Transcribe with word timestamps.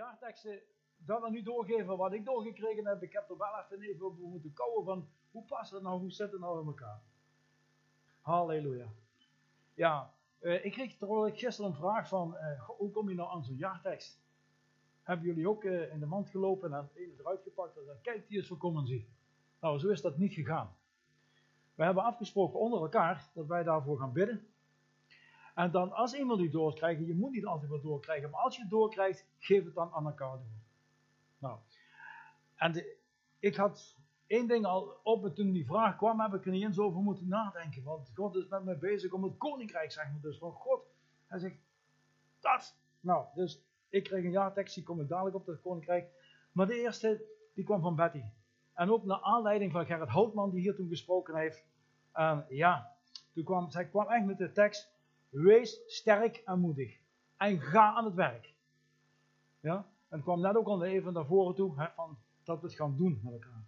jaarteksten 0.00 0.60
dat 0.96 1.22
we 1.22 1.30
nu 1.30 1.42
doorgeven 1.42 1.96
wat 1.96 2.12
ik 2.12 2.24
doorgekregen 2.24 2.86
heb. 2.86 3.02
Ik 3.02 3.12
heb 3.12 3.30
er 3.30 3.38
wel 3.38 3.58
even 3.58 3.82
even 3.82 4.06
over 4.06 4.22
moeten 4.22 4.52
kouwen 4.52 4.84
van 4.84 5.08
hoe 5.30 5.44
past 5.44 5.70
het 5.70 5.82
nou, 5.82 6.00
hoe 6.00 6.10
zit 6.10 6.30
het 6.30 6.40
nou 6.40 6.60
in 6.60 6.66
elkaar. 6.66 7.00
Halleluja. 8.20 8.88
Ja, 9.74 10.14
uh, 10.40 10.64
ik 10.64 10.72
kreeg 10.72 10.96
trouwens 10.96 11.40
gisteren 11.40 11.70
een 11.70 11.76
vraag 11.76 12.08
van, 12.08 12.34
uh, 12.34 12.68
hoe 12.68 12.90
kom 12.90 13.08
je 13.08 13.14
nou 13.14 13.30
aan 13.30 13.44
zo'n 13.44 13.56
jaartekst? 13.56 14.20
Hebben 15.02 15.26
jullie 15.26 15.48
ook 15.48 15.64
uh, 15.64 15.92
in 15.92 16.00
de 16.00 16.06
mand 16.06 16.28
gelopen 16.30 16.72
en 16.72 16.90
een 16.94 17.14
eruit 17.18 17.42
gepakt 17.42 17.76
en 17.76 17.84
zei, 17.84 17.98
kijk 18.02 18.28
die 18.28 18.38
is 18.38 18.48
voor 18.48 18.82
zie. 18.84 19.08
Nou, 19.60 19.78
zo 19.78 19.88
is 19.88 20.00
dat 20.00 20.18
niet 20.18 20.32
gegaan. 20.32 20.76
We 21.74 21.84
hebben 21.84 22.02
afgesproken 22.02 22.60
onder 22.60 22.80
elkaar 22.80 23.30
dat 23.32 23.46
wij 23.46 23.62
daarvoor 23.62 23.98
gaan 23.98 24.12
bidden. 24.12 24.49
En 25.60 25.70
dan 25.70 25.92
als 25.92 26.14
iemand 26.14 26.40
die 26.40 26.50
doorkrijgt, 26.50 27.06
je 27.06 27.14
moet 27.14 27.30
niet 27.30 27.46
altijd 27.46 27.70
wat 27.70 27.82
doorkrijgen, 27.82 28.30
maar 28.30 28.40
als 28.40 28.56
je 28.56 28.60
het 28.62 28.70
doorkrijgt, 28.70 29.26
geef 29.38 29.64
het 29.64 29.74
dan 29.74 29.92
aan 29.92 30.06
elkaar 30.06 30.36
door. 30.36 30.60
Nou, 31.38 31.58
en 32.56 32.72
de, 32.72 32.96
ik 33.38 33.56
had 33.56 33.96
één 34.26 34.48
ding 34.48 34.64
al 34.64 35.00
op 35.02 35.24
en 35.24 35.34
toen 35.34 35.52
die 35.52 35.66
vraag 35.66 35.96
kwam, 35.96 36.20
heb 36.20 36.34
ik 36.34 36.44
er 36.44 36.50
niet 36.50 36.62
eens 36.62 36.78
over 36.78 37.00
moeten 37.00 37.28
nadenken. 37.28 37.82
Want 37.82 38.10
God 38.14 38.36
is 38.36 38.48
met 38.48 38.64
mij 38.64 38.78
bezig 38.78 39.12
om 39.12 39.22
het 39.22 39.36
koninkrijk, 39.36 39.92
zeg 39.92 40.10
maar. 40.10 40.20
Dus 40.20 40.38
van 40.38 40.52
God, 40.52 40.82
hij 41.26 41.38
zegt, 41.38 41.56
dat. 42.40 42.76
Nou, 43.00 43.26
dus 43.34 43.62
ik 43.88 44.04
kreeg 44.04 44.24
een 44.24 44.30
jaartekst, 44.30 44.74
die 44.74 44.84
kom 44.84 45.00
ik 45.00 45.08
dadelijk 45.08 45.36
op 45.36 45.46
het 45.46 45.60
koninkrijk. 45.60 46.10
Maar 46.52 46.66
de 46.66 46.80
eerste, 46.80 47.24
die 47.54 47.64
kwam 47.64 47.80
van 47.80 47.96
Betty. 47.96 48.22
En 48.74 48.90
ook 48.90 49.04
naar 49.04 49.20
aanleiding 49.20 49.72
van 49.72 49.86
Gerrit 49.86 50.08
Houtman, 50.08 50.50
die 50.50 50.60
hier 50.60 50.74
toen 50.74 50.88
gesproken 50.88 51.36
heeft. 51.36 51.64
Ja, 52.48 52.96
toen 53.32 53.44
kwam, 53.44 53.70
zij 53.70 53.88
kwam 53.88 54.08
echt 54.08 54.24
met 54.24 54.38
de 54.38 54.52
tekst, 54.52 54.98
wees 55.30 55.80
sterk 55.86 56.36
en 56.36 56.60
moedig. 56.60 56.98
En 57.36 57.60
ga 57.60 57.94
aan 57.94 58.04
het 58.04 58.14
werk. 58.14 58.54
Ja, 59.60 59.86
en 60.08 60.22
kwam 60.22 60.40
net 60.40 60.56
ook 60.56 60.66
al 60.66 60.84
even 60.84 61.12
naar 61.12 61.26
voren 61.26 61.54
toe, 61.54 61.90
van, 61.94 62.18
dat 62.44 62.60
we 62.60 62.66
het 62.66 62.76
gaan 62.76 62.96
doen 62.96 63.20
met 63.22 63.32
elkaar. 63.32 63.64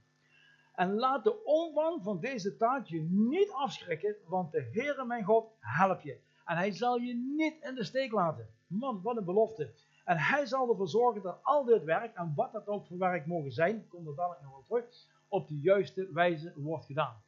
En 0.75 0.95
laat 0.95 1.25
de 1.25 1.45
omvang 1.45 2.03
van 2.03 2.21
deze 2.21 2.57
taak 2.57 2.87
je 2.87 3.01
niet 3.01 3.51
afschrikken, 3.51 4.17
want 4.27 4.53
de 4.53 4.71
Heere 4.73 5.05
mijn 5.05 5.25
God 5.25 5.53
helpt 5.61 6.03
je. 6.03 6.19
En 6.45 6.57
hij 6.57 6.71
zal 6.71 6.97
je 6.97 7.15
niet 7.15 7.55
in 7.61 7.75
de 7.75 7.85
steek 7.85 8.13
laten. 8.13 8.49
Man, 8.67 9.03
wat 9.03 9.17
een 9.17 9.25
belofte. 9.25 9.73
En 10.05 10.19
hij 10.19 10.47
zal 10.47 10.71
ervoor 10.71 10.89
zorgen 10.89 11.23
dat 11.23 11.39
al 11.43 11.65
dit 11.65 11.85
werk, 11.85 12.15
en 12.15 12.33
wat 12.37 12.53
dat 12.53 12.67
ook 12.67 12.87
voor 12.87 12.99
werk 12.99 13.27
mogen 13.27 13.53
zijn, 13.53 13.77
ik 13.77 13.89
kom 13.89 14.09
er 14.09 14.15
dadelijk 14.15 14.43
nog 14.43 14.53
wel 14.53 14.65
terug, 14.67 15.07
op 15.29 15.49
de 15.49 15.61
juiste 15.61 16.13
wijze 16.13 16.53
wordt 16.57 16.87
gedaan. 16.87 17.23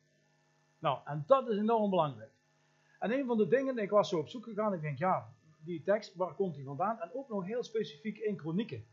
Nou, 0.78 0.98
en 1.04 1.24
dat 1.26 1.48
is 1.48 1.58
enorm 1.58 1.90
belangrijk. 1.90 2.33
En 3.04 3.12
een 3.12 3.26
van 3.26 3.36
de 3.36 3.48
dingen, 3.48 3.78
ik 3.78 3.90
was 3.90 4.08
zo 4.08 4.18
op 4.18 4.28
zoek 4.28 4.44
gegaan, 4.44 4.74
ik 4.74 4.80
denk, 4.80 4.98
ja, 4.98 5.32
die 5.64 5.82
tekst, 5.82 6.14
waar 6.14 6.34
komt 6.34 6.54
die 6.54 6.64
vandaan? 6.64 7.00
En 7.00 7.10
ook 7.14 7.28
nog 7.28 7.44
heel 7.44 7.62
specifiek 7.62 8.18
in 8.18 8.36
kronieken. 8.36 8.84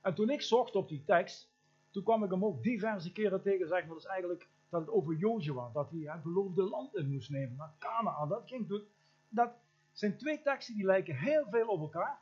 En 0.00 0.14
toen 0.14 0.30
ik 0.30 0.42
zocht 0.42 0.74
op 0.74 0.88
die 0.88 1.04
tekst, 1.04 1.50
toen 1.90 2.02
kwam 2.02 2.24
ik 2.24 2.30
hem 2.30 2.44
ook 2.44 2.62
diverse 2.62 3.12
keren 3.12 3.42
tegen, 3.42 3.68
zeg 3.68 3.86
maar, 3.86 3.94
dus 3.94 4.06
eigenlijk 4.06 4.48
dat 4.68 4.80
het 4.80 4.90
over 4.90 5.18
was, 5.54 5.72
dat 5.72 5.90
hij 5.90 6.00
het 6.00 6.22
beloofde 6.22 6.62
land 6.62 6.96
in 6.96 7.10
moest 7.10 7.30
nemen, 7.30 7.56
naar 7.56 7.72
Canaan. 7.78 8.28
Dat 8.28 8.48
ging 8.48 8.68
toen, 8.68 8.84
dat 9.28 9.50
zijn 9.92 10.16
twee 10.16 10.42
teksten 10.42 10.74
die 10.74 10.84
lijken 10.84 11.16
heel 11.16 11.46
veel 11.50 11.68
op 11.68 11.80
elkaar. 11.80 12.18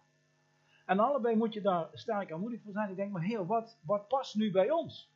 En 0.86 0.98
allebei 0.98 1.36
moet 1.36 1.54
je 1.54 1.60
daar 1.60 1.88
sterk 1.92 2.30
en 2.30 2.40
moedig 2.40 2.60
voor 2.62 2.72
zijn. 2.72 2.90
Ik 2.90 2.96
denk, 2.96 3.12
maar 3.12 3.22
heer, 3.22 3.46
wat, 3.46 3.78
wat 3.80 4.08
past 4.08 4.34
nu 4.34 4.50
bij 4.50 4.70
ons? 4.70 5.10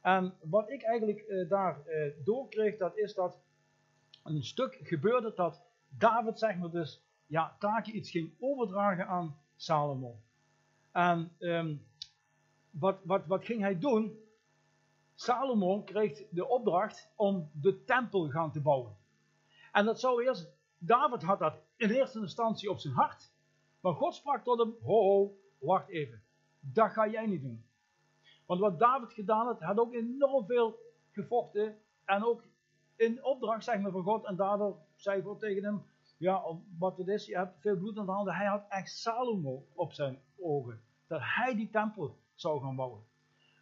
En 0.00 0.34
wat 0.40 0.70
ik 0.70 0.82
eigenlijk 0.82 1.24
uh, 1.28 1.48
daar 1.48 1.78
uh, 1.88 2.12
doorkreeg, 2.24 2.76
dat 2.76 2.96
is 2.96 3.14
dat 3.14 3.44
een 4.26 4.42
stuk 4.42 4.78
gebeurde 4.82 5.32
dat 5.34 5.62
David, 5.88 6.38
zeg 6.38 6.56
maar 6.56 6.70
dus, 6.70 7.02
ja, 7.26 7.56
taken 7.58 7.96
iets 7.96 8.10
ging 8.10 8.32
overdragen 8.40 9.06
aan 9.06 9.38
Salomo. 9.56 10.16
En 10.92 11.32
um, 11.38 11.86
wat, 12.70 12.98
wat, 13.02 13.26
wat 13.26 13.44
ging 13.44 13.60
hij 13.60 13.78
doen? 13.78 14.18
Salomo 15.14 15.82
kreeg 15.82 16.22
de 16.30 16.48
opdracht 16.48 17.10
om 17.14 17.50
de 17.52 17.84
tempel 17.84 18.28
gaan 18.28 18.52
te 18.52 18.60
bouwen. 18.60 18.96
En 19.72 19.84
dat 19.84 20.00
zou 20.00 20.24
eerst, 20.24 20.48
David 20.78 21.22
had 21.22 21.38
dat 21.38 21.54
in 21.76 21.90
eerste 21.90 22.20
instantie 22.20 22.70
op 22.70 22.78
zijn 22.78 22.94
hart. 22.94 23.30
Maar 23.80 23.94
God 23.94 24.14
sprak 24.14 24.44
tot 24.44 24.58
hem, 24.58 24.74
ho 24.82 25.02
ho, 25.02 25.38
wacht 25.58 25.88
even. 25.88 26.22
Dat 26.60 26.90
ga 26.90 27.08
jij 27.08 27.26
niet 27.26 27.42
doen. 27.42 27.64
Want 28.46 28.60
wat 28.60 28.78
David 28.78 29.12
gedaan 29.12 29.46
had, 29.46 29.60
had 29.60 29.78
ook 29.78 29.94
enorm 29.94 30.46
veel 30.46 30.78
gevochten. 31.10 31.78
En 32.04 32.24
ook 32.24 32.42
in 32.96 33.24
opdracht, 33.24 33.64
zeg 33.64 33.80
maar, 33.80 33.90
van 33.90 34.02
God. 34.02 34.24
En 34.24 34.36
daardoor 34.36 34.76
zei 34.94 35.22
God 35.22 35.40
tegen 35.40 35.64
hem, 35.64 35.82
ja, 36.16 36.42
wat 36.78 36.98
het 36.98 37.08
is, 37.08 37.26
je 37.26 37.36
hebt 37.36 37.60
veel 37.60 37.76
bloed 37.76 37.98
aan 37.98 38.06
de 38.06 38.12
handen. 38.12 38.34
Hij 38.34 38.46
had 38.46 38.64
echt 38.68 38.90
Salomo 38.90 39.66
op 39.74 39.92
zijn 39.92 40.18
ogen. 40.36 40.80
Dat 41.06 41.20
hij 41.22 41.54
die 41.54 41.70
tempel 41.70 42.16
zou 42.34 42.60
gaan 42.60 42.76
bouwen. 42.76 43.04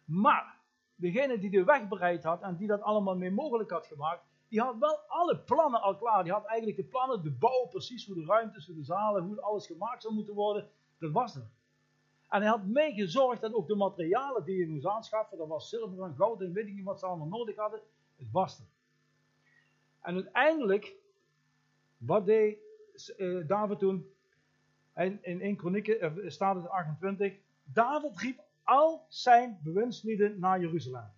Maar, 0.05 0.59
degene 0.95 1.39
die 1.39 1.49
de 1.49 1.63
weg 1.63 1.87
bereid 1.87 2.23
had 2.23 2.41
en 2.41 2.55
die 2.55 2.67
dat 2.67 2.81
allemaal 2.81 3.15
mee 3.15 3.31
mogelijk 3.31 3.69
had 3.69 3.85
gemaakt, 3.85 4.23
die 4.47 4.61
had 4.61 4.77
wel 4.77 4.97
alle 5.07 5.37
plannen 5.37 5.81
al 5.81 5.97
klaar. 5.97 6.23
Die 6.23 6.31
had 6.31 6.45
eigenlijk 6.45 6.77
de 6.77 6.83
plannen, 6.83 7.23
de 7.23 7.31
bouw, 7.31 7.65
precies 7.65 8.05
hoe 8.05 8.15
de 8.15 8.25
ruimtes, 8.25 8.65
hoe 8.65 8.75
de 8.75 8.83
zalen, 8.83 9.23
hoe 9.23 9.41
alles 9.41 9.67
gemaakt 9.67 10.01
zou 10.01 10.13
moeten 10.13 10.33
worden. 10.33 10.69
Dat 10.99 11.11
was 11.11 11.35
er. 11.35 11.47
En 12.29 12.41
hij 12.41 12.49
had 12.49 12.65
meegezorgd 12.65 13.41
dat 13.41 13.53
ook 13.53 13.67
de 13.67 13.75
materialen 13.75 14.45
die 14.45 14.57
je 14.57 14.67
moest 14.67 14.85
aanschaffen, 14.85 15.37
dat 15.37 15.47
was 15.47 15.69
zilver 15.69 16.03
en 16.03 16.15
goud 16.15 16.41
en 16.41 16.53
weet 16.53 16.67
ik 16.67 16.73
niet 16.73 16.83
wat 16.83 16.99
ze 16.99 17.05
allemaal 17.05 17.27
nodig 17.27 17.55
hadden, 17.55 17.81
het 18.15 18.31
was 18.31 18.59
er. 18.59 18.65
En 20.05 20.15
uiteindelijk, 20.15 20.95
wat 21.97 22.25
deed 22.25 22.57
uh, 23.17 23.47
David 23.47 23.79
toen? 23.79 24.09
In, 24.95 25.19
in 25.21 25.41
1 25.41 25.55
Kronieken 25.55 26.17
uh, 26.17 26.29
staat 26.29 26.55
het 26.55 26.69
28. 26.69 27.33
David 27.63 28.17
riep 28.17 28.43
al 28.63 29.05
zijn 29.07 29.59
bewindslieden 29.63 30.39
naar 30.39 30.59
Jeruzalem. 30.59 31.11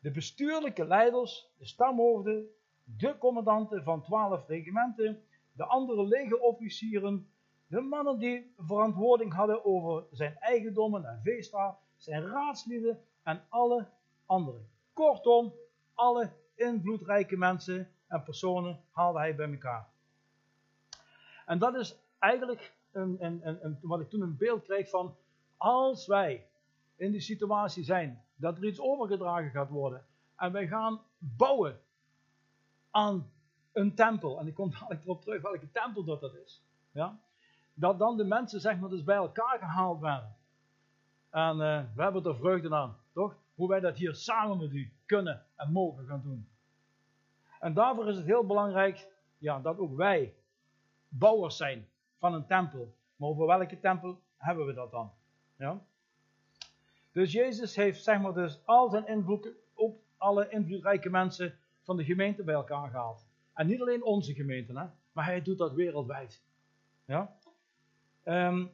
De 0.00 0.10
bestuurlijke 0.10 0.86
leiders, 0.86 1.50
de 1.56 1.66
stamhoofden, 1.66 2.48
de 2.84 3.18
commandanten 3.18 3.82
van 3.82 4.02
twaalf 4.02 4.46
regimenten, 4.46 5.22
de 5.52 5.64
andere 5.64 6.06
legerofficieren, 6.06 7.28
de 7.66 7.80
mannen 7.80 8.18
die 8.18 8.52
verantwoording 8.58 9.32
hadden 9.32 9.64
over 9.64 10.04
zijn 10.10 10.36
eigendommen 10.38 11.04
en 11.04 11.20
veestaal, 11.22 11.80
zijn 11.96 12.26
raadslieden 12.26 13.00
en 13.22 13.44
alle 13.48 13.88
anderen. 14.26 14.68
Kortom, 14.92 15.52
alle 15.94 16.32
invloedrijke 16.54 17.36
mensen 17.36 17.90
en 18.10 18.22
personen 18.22 18.80
haalde 18.90 19.18
hij 19.18 19.34
bij 19.34 19.50
elkaar. 19.50 19.88
En 21.46 21.58
dat 21.58 21.74
is 21.74 21.96
eigenlijk 22.18 22.74
een, 22.92 23.16
een, 23.24 23.64
een, 23.64 23.78
wat 23.82 24.00
ik 24.00 24.10
toen 24.10 24.20
een 24.20 24.36
beeld 24.36 24.64
kreeg 24.64 24.88
van, 24.88 25.16
als 25.56 26.06
wij 26.06 26.46
in 26.96 27.10
die 27.10 27.20
situatie 27.20 27.84
zijn 27.84 28.24
dat 28.34 28.56
er 28.56 28.64
iets 28.64 28.80
overgedragen 28.80 29.50
gaat 29.50 29.68
worden 29.68 30.04
en 30.36 30.52
wij 30.52 30.66
gaan 30.66 31.00
bouwen 31.18 31.80
aan 32.90 33.30
een 33.72 33.94
tempel, 33.94 34.38
en 34.38 34.46
ik 34.46 34.54
kom 34.54 34.70
dadelijk 34.70 35.04
erop 35.04 35.22
terug 35.22 35.42
welke 35.42 35.70
tempel 35.70 36.04
dat, 36.04 36.20
dat 36.20 36.34
is, 36.34 36.62
ja, 36.90 37.18
dat 37.74 37.98
dan 37.98 38.16
de 38.16 38.24
mensen 38.24 38.60
zeg 38.60 38.78
maar 38.78 38.90
dus 38.90 39.04
bij 39.04 39.16
elkaar 39.16 39.58
gehaald 39.58 40.00
werden. 40.00 40.36
En 41.30 41.56
uh, 41.56 41.82
we 41.94 42.02
hebben 42.02 42.24
er 42.24 42.36
vreugde 42.36 42.74
aan, 42.74 42.96
toch? 43.12 43.36
Hoe 43.54 43.68
wij 43.68 43.80
dat 43.80 43.96
hier 43.96 44.14
samen 44.14 44.58
met 44.58 44.72
u 44.72 44.92
kunnen 45.06 45.46
en 45.56 45.72
mogen 45.72 46.06
gaan 46.06 46.22
doen. 46.22 46.49
En 47.60 47.74
daarvoor 47.74 48.08
is 48.08 48.16
het 48.16 48.26
heel 48.26 48.46
belangrijk 48.46 49.08
ja, 49.38 49.60
dat 49.60 49.78
ook 49.78 49.96
wij 49.96 50.34
bouwers 51.08 51.56
zijn 51.56 51.88
van 52.18 52.34
een 52.34 52.46
tempel. 52.46 52.94
Maar 53.16 53.28
over 53.28 53.46
welke 53.46 53.80
tempel 53.80 54.20
hebben 54.36 54.66
we 54.66 54.72
dat 54.72 54.90
dan? 54.90 55.12
Ja? 55.56 55.80
Dus 57.12 57.32
Jezus 57.32 57.76
heeft 57.76 58.02
zeg 58.02 58.20
maar 58.20 58.34
dus 58.34 58.60
al 58.64 58.90
zijn 58.90 59.06
invloed, 59.06 59.52
ook 59.74 59.98
alle 60.16 60.48
invloedrijke 60.48 61.10
mensen 61.10 61.58
van 61.82 61.96
de 61.96 62.04
gemeente 62.04 62.42
bij 62.42 62.54
elkaar 62.54 62.88
gehaald. 62.88 63.26
En 63.54 63.66
niet 63.66 63.80
alleen 63.80 64.04
onze 64.04 64.34
gemeente, 64.34 64.78
hè, 64.78 64.86
maar 65.12 65.24
hij 65.24 65.42
doet 65.42 65.58
dat 65.58 65.72
wereldwijd. 65.72 66.42
Ja? 67.04 67.36
Um, 68.24 68.70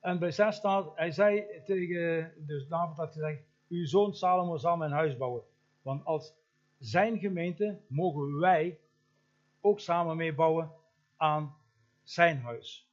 en 0.00 0.18
bij 0.18 0.30
6 0.30 0.56
staat, 0.56 0.92
hij 0.94 1.10
zei 1.10 1.62
tegen, 1.64 2.32
dus 2.46 2.68
David 2.68 2.96
had 2.96 3.12
gezegd, 3.12 3.42
uw 3.68 3.86
zoon 3.86 4.14
Salomo 4.14 4.56
zal 4.56 4.76
mijn 4.76 4.92
huis 4.92 5.16
bouwen. 5.16 5.42
Want 5.82 6.04
als 6.04 6.34
zijn 6.84 7.18
gemeente 7.18 7.80
mogen 7.86 8.38
wij 8.38 8.78
ook 9.60 9.80
samen 9.80 10.16
meebouwen 10.16 10.72
aan 11.16 11.56
zijn 12.02 12.40
huis. 12.40 12.88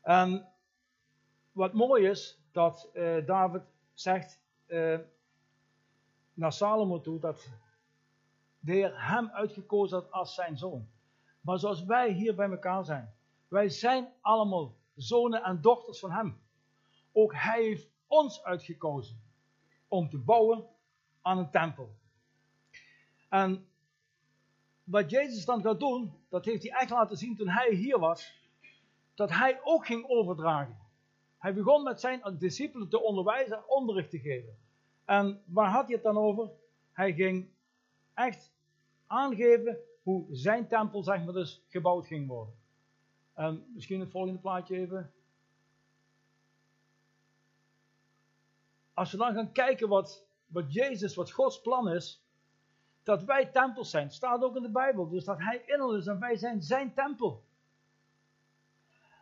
En 0.00 0.48
wat 1.52 1.72
mooi 1.72 2.08
is, 2.08 2.40
dat 2.52 2.90
uh, 2.94 3.26
David 3.26 3.62
zegt 3.92 4.40
uh, 4.66 4.98
naar 6.34 6.52
Salomo 6.52 7.00
toe 7.00 7.18
dat 7.18 7.48
de 8.58 8.72
Heer 8.72 9.08
hem 9.08 9.28
uitgekozen 9.28 9.98
had 9.98 10.10
als 10.12 10.34
zijn 10.34 10.58
zoon. 10.58 10.88
Maar 11.40 11.58
zoals 11.58 11.84
wij 11.84 12.12
hier 12.12 12.34
bij 12.34 12.50
elkaar 12.50 12.84
zijn, 12.84 13.14
wij 13.48 13.68
zijn 13.68 14.12
allemaal 14.20 14.74
zonen 14.94 15.42
en 15.42 15.60
dochters 15.60 15.98
van 15.98 16.10
hem. 16.10 16.40
Ook 17.12 17.34
hij 17.34 17.62
heeft 17.62 17.88
ons 18.06 18.42
uitgekozen 18.44 19.22
om 19.88 20.08
te 20.08 20.18
bouwen 20.18 20.66
aan 21.20 21.38
een 21.38 21.50
tempel. 21.50 21.98
En 23.30 23.66
wat 24.84 25.10
Jezus 25.10 25.44
dan 25.44 25.62
gaat 25.62 25.80
doen, 25.80 26.12
dat 26.28 26.44
heeft 26.44 26.62
hij 26.62 26.72
echt 26.72 26.90
laten 26.90 27.16
zien 27.16 27.36
toen 27.36 27.48
hij 27.48 27.74
hier 27.74 27.98
was 27.98 28.38
dat 29.14 29.30
hij 29.30 29.60
ook 29.62 29.86
ging 29.86 30.08
overdragen. 30.08 30.78
Hij 31.38 31.54
begon 31.54 31.82
met 31.82 32.00
zijn 32.00 32.36
discipelen 32.38 32.88
te 32.88 33.02
onderwijzen 33.02 33.56
en 33.56 33.64
onderricht 33.66 34.10
te 34.10 34.18
geven. 34.18 34.58
En 35.04 35.42
waar 35.46 35.70
had 35.70 35.84
hij 35.84 35.94
het 35.94 36.02
dan 36.02 36.18
over? 36.18 36.50
Hij 36.92 37.12
ging 37.12 37.48
echt 38.14 38.52
aangeven 39.06 39.78
hoe 40.02 40.26
zijn 40.30 40.68
tempel 40.68 41.02
zeg 41.02 41.24
maar 41.24 41.34
dus 41.34 41.62
gebouwd 41.68 42.06
ging 42.06 42.28
worden. 42.28 42.54
En 43.34 43.64
misschien 43.74 44.00
het 44.00 44.10
volgende 44.10 44.40
plaatje 44.40 44.76
even. 44.76 45.12
Als 48.94 49.10
we 49.10 49.16
dan 49.16 49.34
gaan 49.34 49.52
kijken 49.52 49.88
wat, 49.88 50.24
wat 50.46 50.72
Jezus, 50.72 51.14
wat 51.14 51.30
Gods 51.30 51.60
plan 51.60 51.88
is, 51.88 52.19
dat 53.02 53.24
wij 53.24 53.46
tempels 53.46 53.90
zijn, 53.90 54.10
staat 54.10 54.42
ook 54.42 54.56
in 54.56 54.62
de 54.62 54.70
Bijbel. 54.70 55.08
Dus 55.08 55.24
dat 55.24 55.38
Hij 55.38 55.62
in 55.66 55.82
ons 55.82 55.96
is 55.96 56.06
en 56.06 56.18
wij 56.18 56.36
zijn 56.36 56.62
zijn 56.62 56.94
tempel. 56.94 57.42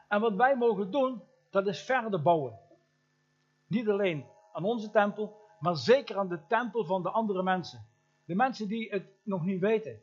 En 0.08 0.20
wat 0.20 0.34
wij 0.34 0.56
mogen 0.56 0.90
doen, 0.90 1.22
dat 1.50 1.66
is 1.66 1.82
verder 1.82 2.22
bouwen. 2.22 2.58
Niet 3.66 3.88
alleen 3.88 4.26
aan 4.52 4.64
onze 4.64 4.90
tempel, 4.90 5.36
maar 5.60 5.76
zeker 5.76 6.16
aan 6.16 6.28
de 6.28 6.46
tempel 6.46 6.84
van 6.84 7.02
de 7.02 7.10
andere 7.10 7.42
mensen. 7.42 7.86
De 8.25 8.34
mensen 8.34 8.69
die 8.69 8.90
het 8.90 9.06
nog 9.22 9.44
niet 9.44 9.60
weten. 9.60 10.00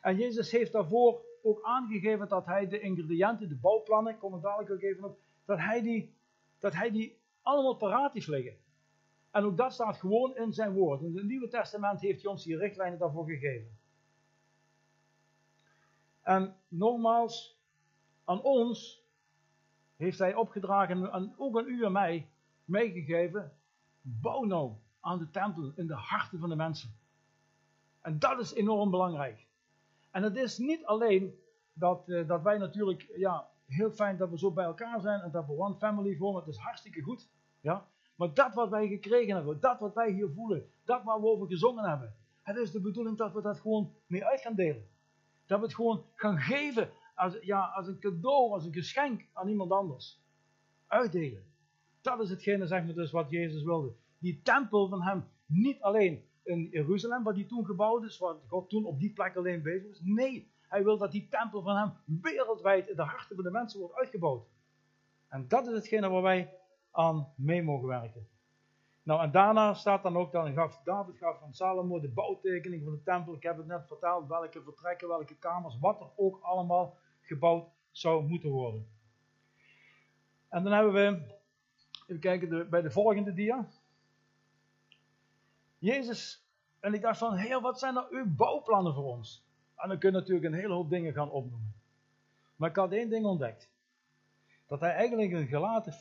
En 0.00 0.16
Jezus 0.16 0.50
heeft 0.50 0.72
daarvoor 0.72 1.20
ook 1.42 1.62
aangegeven 1.62 2.28
dat 2.28 2.46
hij 2.46 2.68
de 2.68 2.80
ingrediënten, 2.80 3.48
de 3.48 3.56
bouwplannen, 3.56 4.18
kom 4.18 4.34
ik 4.34 4.42
dadelijk 4.42 4.70
ook 4.70 4.80
even 4.80 5.04
op, 5.04 5.18
dat 5.44 5.58
hij 5.58 5.82
die, 5.82 6.14
dat 6.58 6.72
hij 6.72 6.90
die 6.90 7.18
allemaal 7.42 7.76
paraat 7.76 8.12
heeft 8.12 8.26
liggen. 8.26 8.56
En 9.32 9.44
ook 9.44 9.56
dat 9.56 9.72
staat 9.72 9.96
gewoon 9.96 10.36
in 10.36 10.52
zijn 10.52 10.72
woord. 10.72 11.02
In 11.02 11.16
het 11.16 11.26
Nieuwe 11.26 11.48
Testament 11.48 12.00
heeft 12.00 12.22
hij 12.22 12.30
ons 12.30 12.44
die 12.44 12.56
richtlijnen 12.56 12.98
daarvoor 12.98 13.26
gegeven. 13.26 13.78
En 16.22 16.56
nogmaals, 16.68 17.58
aan 18.24 18.42
ons 18.42 19.04
heeft 19.96 20.18
hij 20.18 20.34
opgedragen, 20.34 21.12
en 21.12 21.34
ook 21.36 21.58
aan 21.58 21.66
u 21.66 21.84
en 21.84 21.92
mij, 21.92 22.28
meegegeven, 22.64 23.52
bouw 24.00 24.44
nou 24.44 24.72
aan 25.00 25.18
de 25.18 25.30
tempel 25.30 25.72
in 25.74 25.86
de 25.86 25.94
harten 25.94 26.38
van 26.38 26.48
de 26.48 26.56
mensen. 26.56 26.94
En 28.00 28.18
dat 28.18 28.38
is 28.38 28.54
enorm 28.54 28.90
belangrijk. 28.90 29.46
En 30.10 30.22
het 30.22 30.36
is 30.36 30.58
niet 30.58 30.84
alleen 30.84 31.38
dat, 31.72 32.08
uh, 32.08 32.28
dat 32.28 32.42
wij 32.42 32.58
natuurlijk, 32.58 33.12
ja, 33.16 33.48
heel 33.66 33.90
fijn 33.90 34.16
dat 34.16 34.30
we 34.30 34.38
zo 34.38 34.50
bij 34.50 34.64
elkaar 34.64 35.00
zijn 35.00 35.20
en 35.20 35.30
dat 35.30 35.46
we 35.46 35.58
one 35.58 35.74
family 35.74 36.16
vormen, 36.16 36.40
het 36.40 36.54
is 36.54 36.60
hartstikke 36.60 37.02
goed. 37.02 37.28
Ja? 37.60 37.86
Maar 38.14 38.34
dat 38.34 38.54
wat 38.54 38.70
wij 38.70 38.88
gekregen 38.88 39.34
hebben, 39.34 39.60
dat 39.60 39.80
wat 39.80 39.94
wij 39.94 40.10
hier 40.10 40.30
voelen, 40.34 40.70
dat 40.84 41.02
waar 41.02 41.20
we 41.20 41.26
over 41.26 41.46
gezongen 41.46 41.88
hebben, 41.88 42.16
het 42.42 42.56
is 42.56 42.70
de 42.70 42.80
bedoeling 42.80 43.16
dat 43.16 43.32
we 43.32 43.42
dat 43.42 43.60
gewoon 43.60 43.94
mee 44.06 44.24
uit 44.24 44.40
gaan 44.40 44.54
delen. 44.54 44.88
Dat 45.46 45.58
we 45.58 45.64
het 45.64 45.74
gewoon 45.74 46.04
gaan 46.14 46.38
geven 46.38 46.90
als, 47.14 47.38
ja, 47.40 47.64
als 47.64 47.86
een 47.86 47.98
cadeau, 47.98 48.52
als 48.52 48.64
een 48.64 48.72
geschenk 48.72 49.26
aan 49.32 49.48
iemand 49.48 49.70
anders. 49.70 50.20
Uitdelen. 50.86 51.44
Dat 52.00 52.20
is 52.20 52.30
hetgene, 52.30 52.66
zeg 52.66 52.84
maar, 52.84 52.94
dus 52.94 53.10
wat 53.10 53.30
Jezus 53.30 53.62
wilde. 53.62 53.92
Die 54.18 54.40
tempel 54.42 54.88
van 54.88 55.02
hem, 55.02 55.24
niet 55.46 55.80
alleen 55.80 56.24
in 56.42 56.68
Jeruzalem, 56.70 57.22
wat 57.22 57.34
die 57.34 57.46
toen 57.46 57.64
gebouwd 57.64 58.04
is, 58.04 58.18
wat 58.18 58.40
God 58.46 58.68
toen 58.68 58.84
op 58.84 59.00
die 59.00 59.12
plek 59.12 59.36
alleen 59.36 59.62
bezig 59.62 59.88
was. 59.88 60.00
Nee, 60.02 60.50
hij 60.68 60.84
wil 60.84 60.98
dat 60.98 61.12
die 61.12 61.28
tempel 61.28 61.62
van 61.62 61.76
hem 61.76 61.92
wereldwijd 62.22 62.88
in 62.88 62.96
de 62.96 63.02
harten 63.02 63.34
van 63.34 63.44
de 63.44 63.50
mensen 63.50 63.80
wordt 63.80 63.96
uitgebouwd. 63.96 64.46
En 65.28 65.48
dat 65.48 65.66
is 65.66 65.72
hetgene 65.72 66.08
waar 66.08 66.22
wij 66.22 66.61
aan 66.92 67.32
mee 67.36 67.62
mogen 67.62 67.88
werken. 67.88 68.26
Nou, 69.02 69.22
en 69.22 69.30
daarna 69.30 69.74
staat 69.74 70.02
dan 70.02 70.16
ook, 70.16 70.32
dan 70.32 70.52
gaf 70.52 70.80
David 70.84 71.16
gaf 71.18 71.38
van 71.38 71.54
Salomo 71.54 72.00
de 72.00 72.08
bouwtekening 72.08 72.84
van 72.84 72.92
de 72.92 73.02
tempel. 73.02 73.34
Ik 73.34 73.42
heb 73.42 73.56
het 73.56 73.66
net 73.66 73.86
verteld, 73.86 74.28
welke 74.28 74.62
vertrekken, 74.62 75.08
welke 75.08 75.36
kamers, 75.36 75.78
wat 75.78 76.00
er 76.00 76.10
ook 76.16 76.38
allemaal 76.42 76.96
gebouwd 77.20 77.68
zou 77.90 78.24
moeten 78.24 78.50
worden. 78.50 78.86
En 80.48 80.64
dan 80.64 80.72
hebben 80.72 80.92
we, 80.92 81.36
even 82.06 82.20
kijken 82.20 82.70
bij 82.70 82.82
de 82.82 82.90
volgende 82.90 83.34
dia. 83.34 83.68
Jezus, 85.78 86.46
en 86.80 86.94
ik 86.94 87.00
dacht 87.00 87.18
van, 87.18 87.36
heer, 87.36 87.60
wat 87.60 87.78
zijn 87.78 87.94
nou 87.94 88.06
uw 88.10 88.34
bouwplannen 88.34 88.94
voor 88.94 89.04
ons? 89.04 89.44
En 89.76 89.88
dan 89.88 89.98
kun 89.98 90.12
je 90.12 90.18
natuurlijk 90.18 90.46
een 90.46 90.60
hele 90.60 90.74
hoop 90.74 90.90
dingen 90.90 91.12
gaan 91.12 91.30
opnoemen. 91.30 91.74
Maar 92.56 92.70
ik 92.70 92.76
had 92.76 92.92
één 92.92 93.10
ding 93.10 93.24
ontdekt 93.24 93.71
dat 94.72 94.80
hij 94.80 94.92
eigenlijk 94.92 95.30
in 95.30 95.46
Galaten 95.46 95.92
5:22 95.92 95.98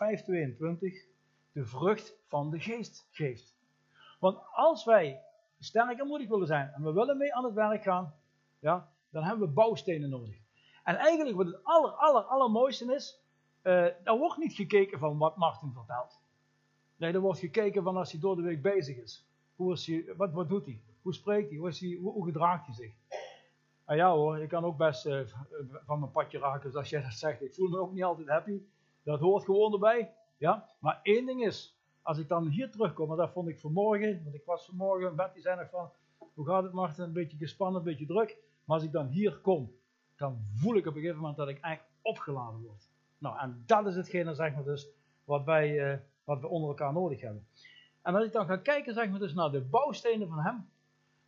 de 1.51 1.65
vrucht 1.65 2.15
van 2.27 2.49
de 2.49 2.59
geest 2.59 3.07
geeft. 3.11 3.55
Want 4.19 4.39
als 4.51 4.85
wij 4.85 5.21
sterk 5.59 5.99
en 5.99 6.07
moedig 6.07 6.27
willen 6.27 6.47
zijn 6.47 6.71
en 6.73 6.83
we 6.83 6.91
willen 6.91 7.17
mee 7.17 7.35
aan 7.35 7.43
het 7.43 7.53
werk 7.53 7.83
gaan, 7.83 8.13
ja, 8.59 8.89
dan 9.09 9.23
hebben 9.23 9.47
we 9.47 9.53
bouwstenen 9.53 10.09
nodig. 10.09 10.35
En 10.83 10.95
eigenlijk 10.95 11.37
wat 11.37 11.45
het 11.45 11.63
aller, 11.63 11.91
aller, 11.91 12.21
allermooiste 12.21 12.93
is, 12.93 13.21
uh, 13.63 13.87
wordt 14.03 14.37
niet 14.37 14.53
gekeken 14.53 14.99
van 14.99 15.17
wat 15.17 15.37
Martin 15.37 15.71
vertelt. 15.73 16.19
Nee, 16.95 17.13
er 17.13 17.19
wordt 17.19 17.39
gekeken 17.39 17.83
van 17.83 17.97
als 17.97 18.11
hij 18.11 18.19
door 18.19 18.35
de 18.35 18.41
week 18.41 18.61
bezig 18.61 18.97
is. 18.97 19.27
Hoe 19.55 19.73
is 19.73 19.87
hij, 19.87 20.13
wat, 20.17 20.31
wat 20.31 20.49
doet 20.49 20.65
hij? 20.65 20.81
Hoe 21.01 21.13
spreekt 21.13 21.49
hij? 21.49 21.57
Hoe, 21.57 21.67
is 21.67 21.79
hij, 21.79 21.97
hoe 22.01 22.25
gedraagt 22.25 22.65
hij 22.65 22.75
zich? 22.75 22.93
En 23.91 23.97
ja 23.97 24.11
hoor, 24.11 24.39
ik 24.39 24.49
kan 24.49 24.63
ook 24.63 24.77
best 24.77 25.05
uh, 25.05 25.19
van 25.85 25.99
mijn 25.99 26.11
padje 26.11 26.39
raken 26.39 26.71
zoals 26.71 26.89
jij 26.89 27.01
dat 27.01 27.13
zegt. 27.13 27.41
Ik 27.41 27.53
voel 27.53 27.69
me 27.69 27.79
ook 27.79 27.93
niet 27.93 28.03
altijd 28.03 28.27
happy. 28.27 28.61
Dat 29.03 29.19
hoort 29.19 29.43
gewoon 29.43 29.73
erbij. 29.73 30.13
Ja? 30.37 30.69
Maar 30.79 30.99
één 31.03 31.25
ding 31.25 31.45
is, 31.45 31.77
als 32.01 32.17
ik 32.17 32.27
dan 32.27 32.47
hier 32.47 32.71
terugkom, 32.71 33.11
en 33.11 33.17
dat 33.17 33.31
vond 33.31 33.47
ik 33.47 33.59
vanmorgen, 33.59 34.21
want 34.23 34.35
ik 34.35 34.45
was 34.45 34.65
vanmorgen, 34.65 35.15
Betty 35.15 35.39
zei 35.39 35.59
nog 35.59 35.69
van, 35.69 35.89
hoe 36.33 36.45
gaat 36.45 36.63
het 36.63 36.71
Martin? 36.71 37.03
Een 37.03 37.13
beetje 37.13 37.37
gespannen, 37.37 37.79
een 37.79 37.85
beetje 37.85 38.05
druk. 38.05 38.37
Maar 38.65 38.75
als 38.75 38.85
ik 38.85 38.91
dan 38.91 39.07
hier 39.07 39.37
kom, 39.37 39.71
dan 40.15 40.39
voel 40.55 40.75
ik 40.75 40.85
op 40.85 40.95
een 40.95 41.01
gegeven 41.01 41.19
moment 41.19 41.37
dat 41.37 41.47
ik 41.47 41.59
eigenlijk 41.59 41.95
opgeladen 42.01 42.61
word. 42.61 42.89
Nou, 43.17 43.39
en 43.39 43.63
dat 43.65 43.87
is 43.87 43.95
hetgene, 43.95 44.33
zeg 44.33 44.53
maar 44.53 44.63
dus, 44.63 44.87
wat 45.23 45.43
wij, 45.43 45.93
uh, 45.93 45.97
wat 46.23 46.39
we 46.39 46.47
onder 46.47 46.69
elkaar 46.69 46.93
nodig 46.93 47.21
hebben. 47.21 47.47
En 48.01 48.15
als 48.15 48.25
ik 48.25 48.31
dan 48.31 48.45
ga 48.45 48.57
kijken, 48.57 48.93
zeg 48.93 49.09
maar 49.09 49.19
dus, 49.19 49.33
naar 49.33 49.51
de 49.51 49.61
bouwstenen 49.61 50.27
van 50.27 50.39
hem, 50.39 50.69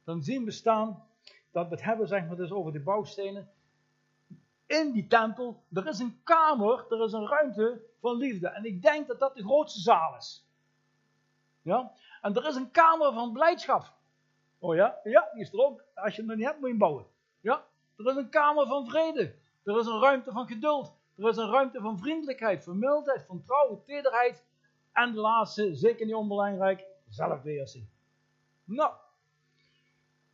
dan 0.03 0.23
zien 0.23 0.45
we 0.45 0.51
staan 0.51 1.03
dat 1.53 1.67
we 1.67 1.75
het 1.75 1.83
hebben 1.83 2.07
zeg 2.07 2.27
maar, 2.27 2.35
dus 2.35 2.51
over 2.51 2.71
de 2.71 2.79
bouwstenen. 2.79 3.49
In 4.65 4.91
die 4.91 5.07
tempel, 5.07 5.63
er 5.73 5.87
is 5.87 5.99
een 5.99 6.19
kamer, 6.23 6.85
er 6.89 7.03
is 7.03 7.11
een 7.11 7.27
ruimte 7.27 7.81
van 7.99 8.17
liefde. 8.17 8.47
En 8.47 8.65
ik 8.65 8.81
denk 8.81 9.07
dat 9.07 9.19
dat 9.19 9.35
de 9.35 9.43
grootste 9.43 9.79
zaal 9.79 10.15
is. 10.15 10.47
Ja? 11.61 11.91
En 12.21 12.35
er 12.35 12.47
is 12.47 12.55
een 12.55 12.71
kamer 12.71 13.13
van 13.13 13.33
blijdschap. 13.33 13.93
Oh 14.59 14.75
ja? 14.75 14.99
Ja, 15.03 15.29
die 15.33 15.41
is 15.41 15.53
er 15.53 15.59
ook. 15.59 15.83
Als 15.95 16.15
je 16.15 16.23
hem 16.25 16.37
niet 16.37 16.45
hebt, 16.45 16.59
moet 16.59 16.63
je 16.63 16.69
hem 16.69 16.77
bouwen. 16.77 17.05
Ja? 17.39 17.65
Er 17.97 18.07
is 18.07 18.15
een 18.15 18.29
kamer 18.29 18.67
van 18.67 18.87
vrede. 18.87 19.35
Er 19.63 19.79
is 19.79 19.85
een 19.85 20.01
ruimte 20.01 20.31
van 20.31 20.47
geduld. 20.47 20.93
Er 21.17 21.29
is 21.29 21.37
een 21.37 21.51
ruimte 21.51 21.81
van 21.81 21.99
vriendelijkheid, 21.99 22.63
van 22.63 22.79
mildheid, 22.79 23.25
van 23.25 23.43
trouw, 23.43 23.83
tederheid. 23.85 24.43
En 24.91 25.11
de 25.11 25.19
laatste, 25.19 25.75
zeker 25.75 26.05
niet 26.05 26.15
onbelangrijk, 26.15 26.85
zelfbeheersing. 27.09 27.85
Nou, 28.63 28.93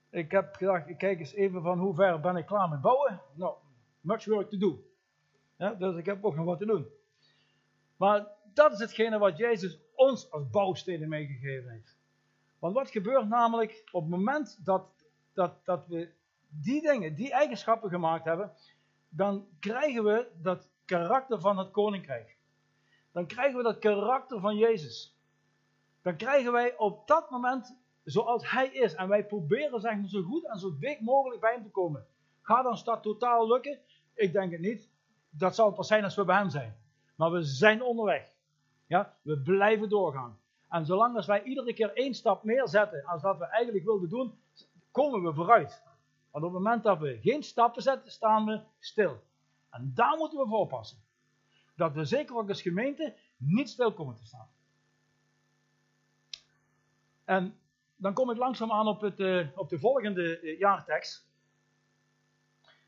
ik 0.09 0.31
heb 0.31 0.55
gedacht, 0.55 0.89
ik 0.89 0.97
kijk 0.97 1.19
eens 1.19 1.33
even 1.33 1.61
van 1.61 1.79
hoe 1.79 1.95
ver 1.95 2.19
ben 2.19 2.35
ik 2.35 2.45
klaar 2.45 2.69
met 2.69 2.81
bouwen. 2.81 3.21
Nou, 3.33 3.55
much 4.01 4.25
work 4.25 4.49
to 4.49 4.57
do. 4.57 4.83
Dus 5.77 5.95
ik 5.95 6.05
heb 6.05 6.25
ook 6.25 6.35
nog 6.35 6.45
wat 6.45 6.59
te 6.59 6.65
doen. 6.65 6.87
Maar 7.95 8.27
dat 8.53 8.71
is 8.71 8.79
hetgene 8.79 9.17
wat 9.17 9.37
Jezus 9.37 9.79
ons 9.95 10.31
als 10.31 10.49
bouwstenen 10.49 11.09
meegegeven 11.09 11.71
heeft. 11.71 11.97
Want 12.59 12.73
wat 12.73 12.89
gebeurt 12.89 13.27
namelijk 13.27 13.83
op 13.91 14.01
het 14.01 14.09
moment 14.09 14.65
dat, 14.65 14.87
dat, 15.33 15.65
dat 15.65 15.87
we 15.87 16.11
die 16.49 16.81
dingen, 16.81 17.15
die 17.15 17.31
eigenschappen 17.31 17.89
gemaakt 17.89 18.25
hebben, 18.25 18.51
dan 19.09 19.47
krijgen 19.59 20.03
we 20.03 20.27
dat 20.41 20.69
karakter 20.85 21.39
van 21.39 21.57
het 21.57 21.71
koninkrijk. 21.71 22.37
Dan 23.11 23.27
krijgen 23.27 23.57
we 23.57 23.63
dat 23.63 23.79
karakter 23.79 24.39
van 24.39 24.55
Jezus. 24.57 25.17
Dan 26.01 26.15
krijgen 26.15 26.51
wij 26.51 26.77
op 26.77 27.07
dat 27.07 27.29
moment 27.29 27.77
zoals 28.11 28.51
hij 28.51 28.67
is. 28.67 28.95
En 28.95 29.07
wij 29.07 29.25
proberen 29.25 29.81
zeg 29.81 29.97
zo 30.05 30.21
goed 30.21 30.45
en 30.45 30.59
zo 30.59 30.77
dik 30.79 31.01
mogelijk 31.01 31.41
bij 31.41 31.53
hem 31.53 31.63
te 31.63 31.69
komen. 31.69 32.05
Gaat 32.41 32.65
ons 32.65 32.83
dat 32.83 33.03
totaal 33.03 33.47
lukken? 33.47 33.79
Ik 34.13 34.31
denk 34.31 34.51
het 34.51 34.61
niet. 34.61 34.89
Dat 35.29 35.55
zal 35.55 35.71
pas 35.71 35.87
zijn 35.87 36.03
als 36.03 36.15
we 36.15 36.25
bij 36.25 36.37
hem 36.37 36.49
zijn. 36.49 36.75
Maar 37.15 37.31
we 37.31 37.43
zijn 37.43 37.81
onderweg. 37.81 38.31
Ja? 38.87 39.15
We 39.21 39.39
blijven 39.39 39.89
doorgaan. 39.89 40.39
En 40.69 40.85
zolang 40.85 41.15
als 41.15 41.25
wij 41.25 41.43
iedere 41.43 41.73
keer 41.73 41.93
één 41.93 42.13
stap 42.13 42.43
meer 42.43 42.67
zetten 42.67 43.05
als 43.05 43.21
dat 43.21 43.37
we 43.37 43.45
eigenlijk 43.45 43.85
wilden 43.85 44.09
doen, 44.09 44.39
komen 44.91 45.23
we 45.23 45.33
vooruit. 45.33 45.83
Want 46.31 46.45
op 46.45 46.53
het 46.53 46.61
moment 46.61 46.83
dat 46.83 46.99
we 46.99 47.19
geen 47.21 47.43
stappen 47.43 47.81
zetten, 47.81 48.11
staan 48.11 48.45
we 48.45 48.61
stil. 48.79 49.21
En 49.69 49.91
daar 49.95 50.17
moeten 50.17 50.39
we 50.39 50.47
voor 50.47 50.59
oppassen. 50.59 50.97
Dat 51.75 51.93
we 51.93 52.05
zeker 52.05 52.35
ook 52.35 52.49
als 52.49 52.61
gemeente 52.61 53.15
niet 53.37 53.69
stil 53.69 53.93
komen 53.93 54.15
te 54.15 54.25
staan. 54.25 54.49
En 57.25 57.59
dan 57.99 58.13
kom 58.13 58.29
ik 58.29 58.37
langzaam 58.37 58.71
aan 58.71 58.87
op, 58.87 59.01
het, 59.01 59.19
uh, 59.19 59.47
op 59.55 59.69
de 59.69 59.79
volgende 59.79 60.41
uh, 60.41 60.59
jaartekst. 60.59 61.27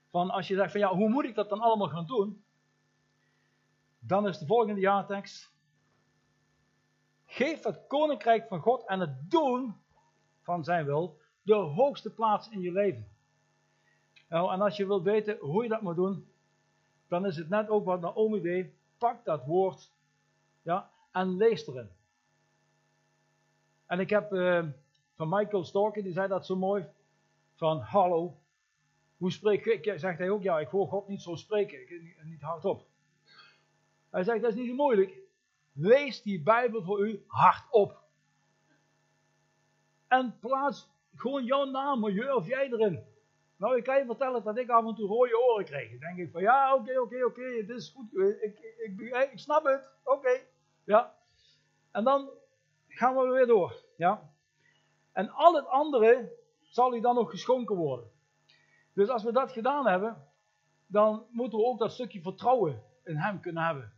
Van 0.09 0.29
als 0.29 0.47
je 0.47 0.55
zegt 0.55 0.71
van 0.71 0.79
ja, 0.79 0.95
hoe 0.95 1.09
moet 1.09 1.25
ik 1.25 1.35
dat 1.35 1.49
dan 1.49 1.59
allemaal 1.59 1.89
gaan 1.89 2.05
doen? 2.05 2.43
Dan 3.99 4.27
is 4.27 4.37
de 4.37 4.45
volgende 4.45 4.79
jaartekst. 4.79 5.51
Geef 7.25 7.63
het 7.63 7.87
koninkrijk 7.87 8.47
van 8.47 8.59
God 8.59 8.87
en 8.87 8.99
het 8.99 9.31
doen 9.31 9.75
van 10.41 10.63
zijn 10.63 10.85
wil 10.85 11.19
de 11.41 11.53
hoogste 11.53 12.13
plaats 12.13 12.49
in 12.49 12.61
je 12.61 12.71
leven. 12.71 13.07
Nou, 14.29 14.53
en 14.53 14.61
als 14.61 14.77
je 14.77 14.87
wilt 14.87 15.03
weten 15.03 15.37
hoe 15.39 15.63
je 15.63 15.69
dat 15.69 15.81
moet 15.81 15.95
doen, 15.95 16.31
dan 17.07 17.25
is 17.25 17.37
het 17.37 17.49
net 17.49 17.69
ook 17.69 17.85
wat 17.85 18.01
Naomi 18.01 18.41
deed. 18.41 18.73
Pak 18.97 19.25
dat 19.25 19.45
woord 19.45 19.91
ja, 20.61 20.89
en 21.11 21.37
lees 21.37 21.67
erin. 21.67 21.89
En 23.85 23.99
ik 23.99 24.09
heb 24.09 24.33
uh, 24.33 24.65
van 25.21 25.39
Michael 25.39 25.63
Storken, 25.63 26.03
die 26.03 26.13
zei 26.13 26.27
dat 26.27 26.45
zo 26.45 26.55
mooi. 26.55 26.85
Van 27.55 27.79
hallo, 27.79 28.37
hoe 29.17 29.31
spreek 29.31 29.65
ik? 29.65 29.99
Zegt 29.99 30.17
hij 30.17 30.29
ook, 30.29 30.43
ja, 30.43 30.59
ik 30.59 30.67
hoor 30.67 30.87
God 30.87 31.07
niet 31.07 31.21
zo 31.21 31.35
spreken, 31.35 31.81
ik, 31.81 32.15
niet 32.23 32.41
hardop. 32.41 32.85
Hij 34.09 34.23
zegt, 34.23 34.41
dat 34.41 34.51
is 34.51 34.57
niet 34.57 34.69
zo 34.69 34.75
moeilijk. 34.75 35.17
Lees 35.73 36.21
die 36.21 36.41
Bijbel 36.41 36.83
voor 36.83 37.07
u 37.07 37.23
hardop. 37.27 38.01
En 40.07 40.39
plaats 40.39 40.89
gewoon 41.15 41.45
jouw 41.45 41.65
naam, 41.65 42.09
je 42.09 42.35
of 42.35 42.47
jij 42.47 42.71
erin. 42.71 43.03
Nou, 43.57 43.77
ik 43.77 43.83
kan 43.83 43.97
je 43.97 44.05
vertellen 44.05 44.43
dat 44.43 44.57
ik 44.57 44.69
af 44.69 44.85
en 44.85 44.95
toe 44.95 45.07
rode 45.07 45.39
oren 45.39 45.65
kreeg. 45.65 45.89
Dan 45.89 45.99
denk 45.99 46.17
ik 46.17 46.31
van, 46.31 46.41
ja, 46.41 46.75
oké, 46.75 46.99
oké, 46.99 47.25
oké, 47.25 47.43
het 47.43 47.69
is 47.69 47.89
goed. 47.89 48.13
Ik, 48.41 48.59
ik, 48.77 48.99
ik, 49.31 49.39
snap 49.39 49.63
het, 49.63 49.87
oké. 50.03 50.39
Ja. 50.83 51.15
En 51.91 52.03
dan 52.03 52.29
gaan 52.87 53.15
we 53.15 53.27
weer 53.27 53.47
door. 53.47 53.83
Ja. 53.97 54.30
En 55.11 55.29
al 55.29 55.55
het 55.55 55.67
andere 55.67 56.31
zal 56.61 56.95
u 56.95 56.99
dan 56.99 57.15
nog 57.15 57.29
geschonken 57.29 57.75
worden. 57.75 58.09
Dus 58.93 59.09
als 59.09 59.23
we 59.23 59.31
dat 59.31 59.51
gedaan 59.51 59.87
hebben, 59.87 60.27
dan 60.87 61.25
moeten 61.29 61.59
we 61.59 61.65
ook 61.65 61.79
dat 61.79 61.91
stukje 61.91 62.21
vertrouwen 62.21 62.83
in 63.03 63.15
hem 63.15 63.39
kunnen 63.39 63.63
hebben. 63.63 63.93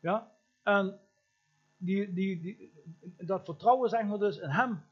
Ja? 0.00 0.32
En 0.62 1.00
die, 1.76 2.12
die, 2.12 2.40
die, 2.40 2.72
dat 3.16 3.44
vertrouwen, 3.44 3.88
zeg 3.88 4.04
maar 4.04 4.18
dus, 4.18 4.38
in 4.38 4.50
hem, 4.50 4.84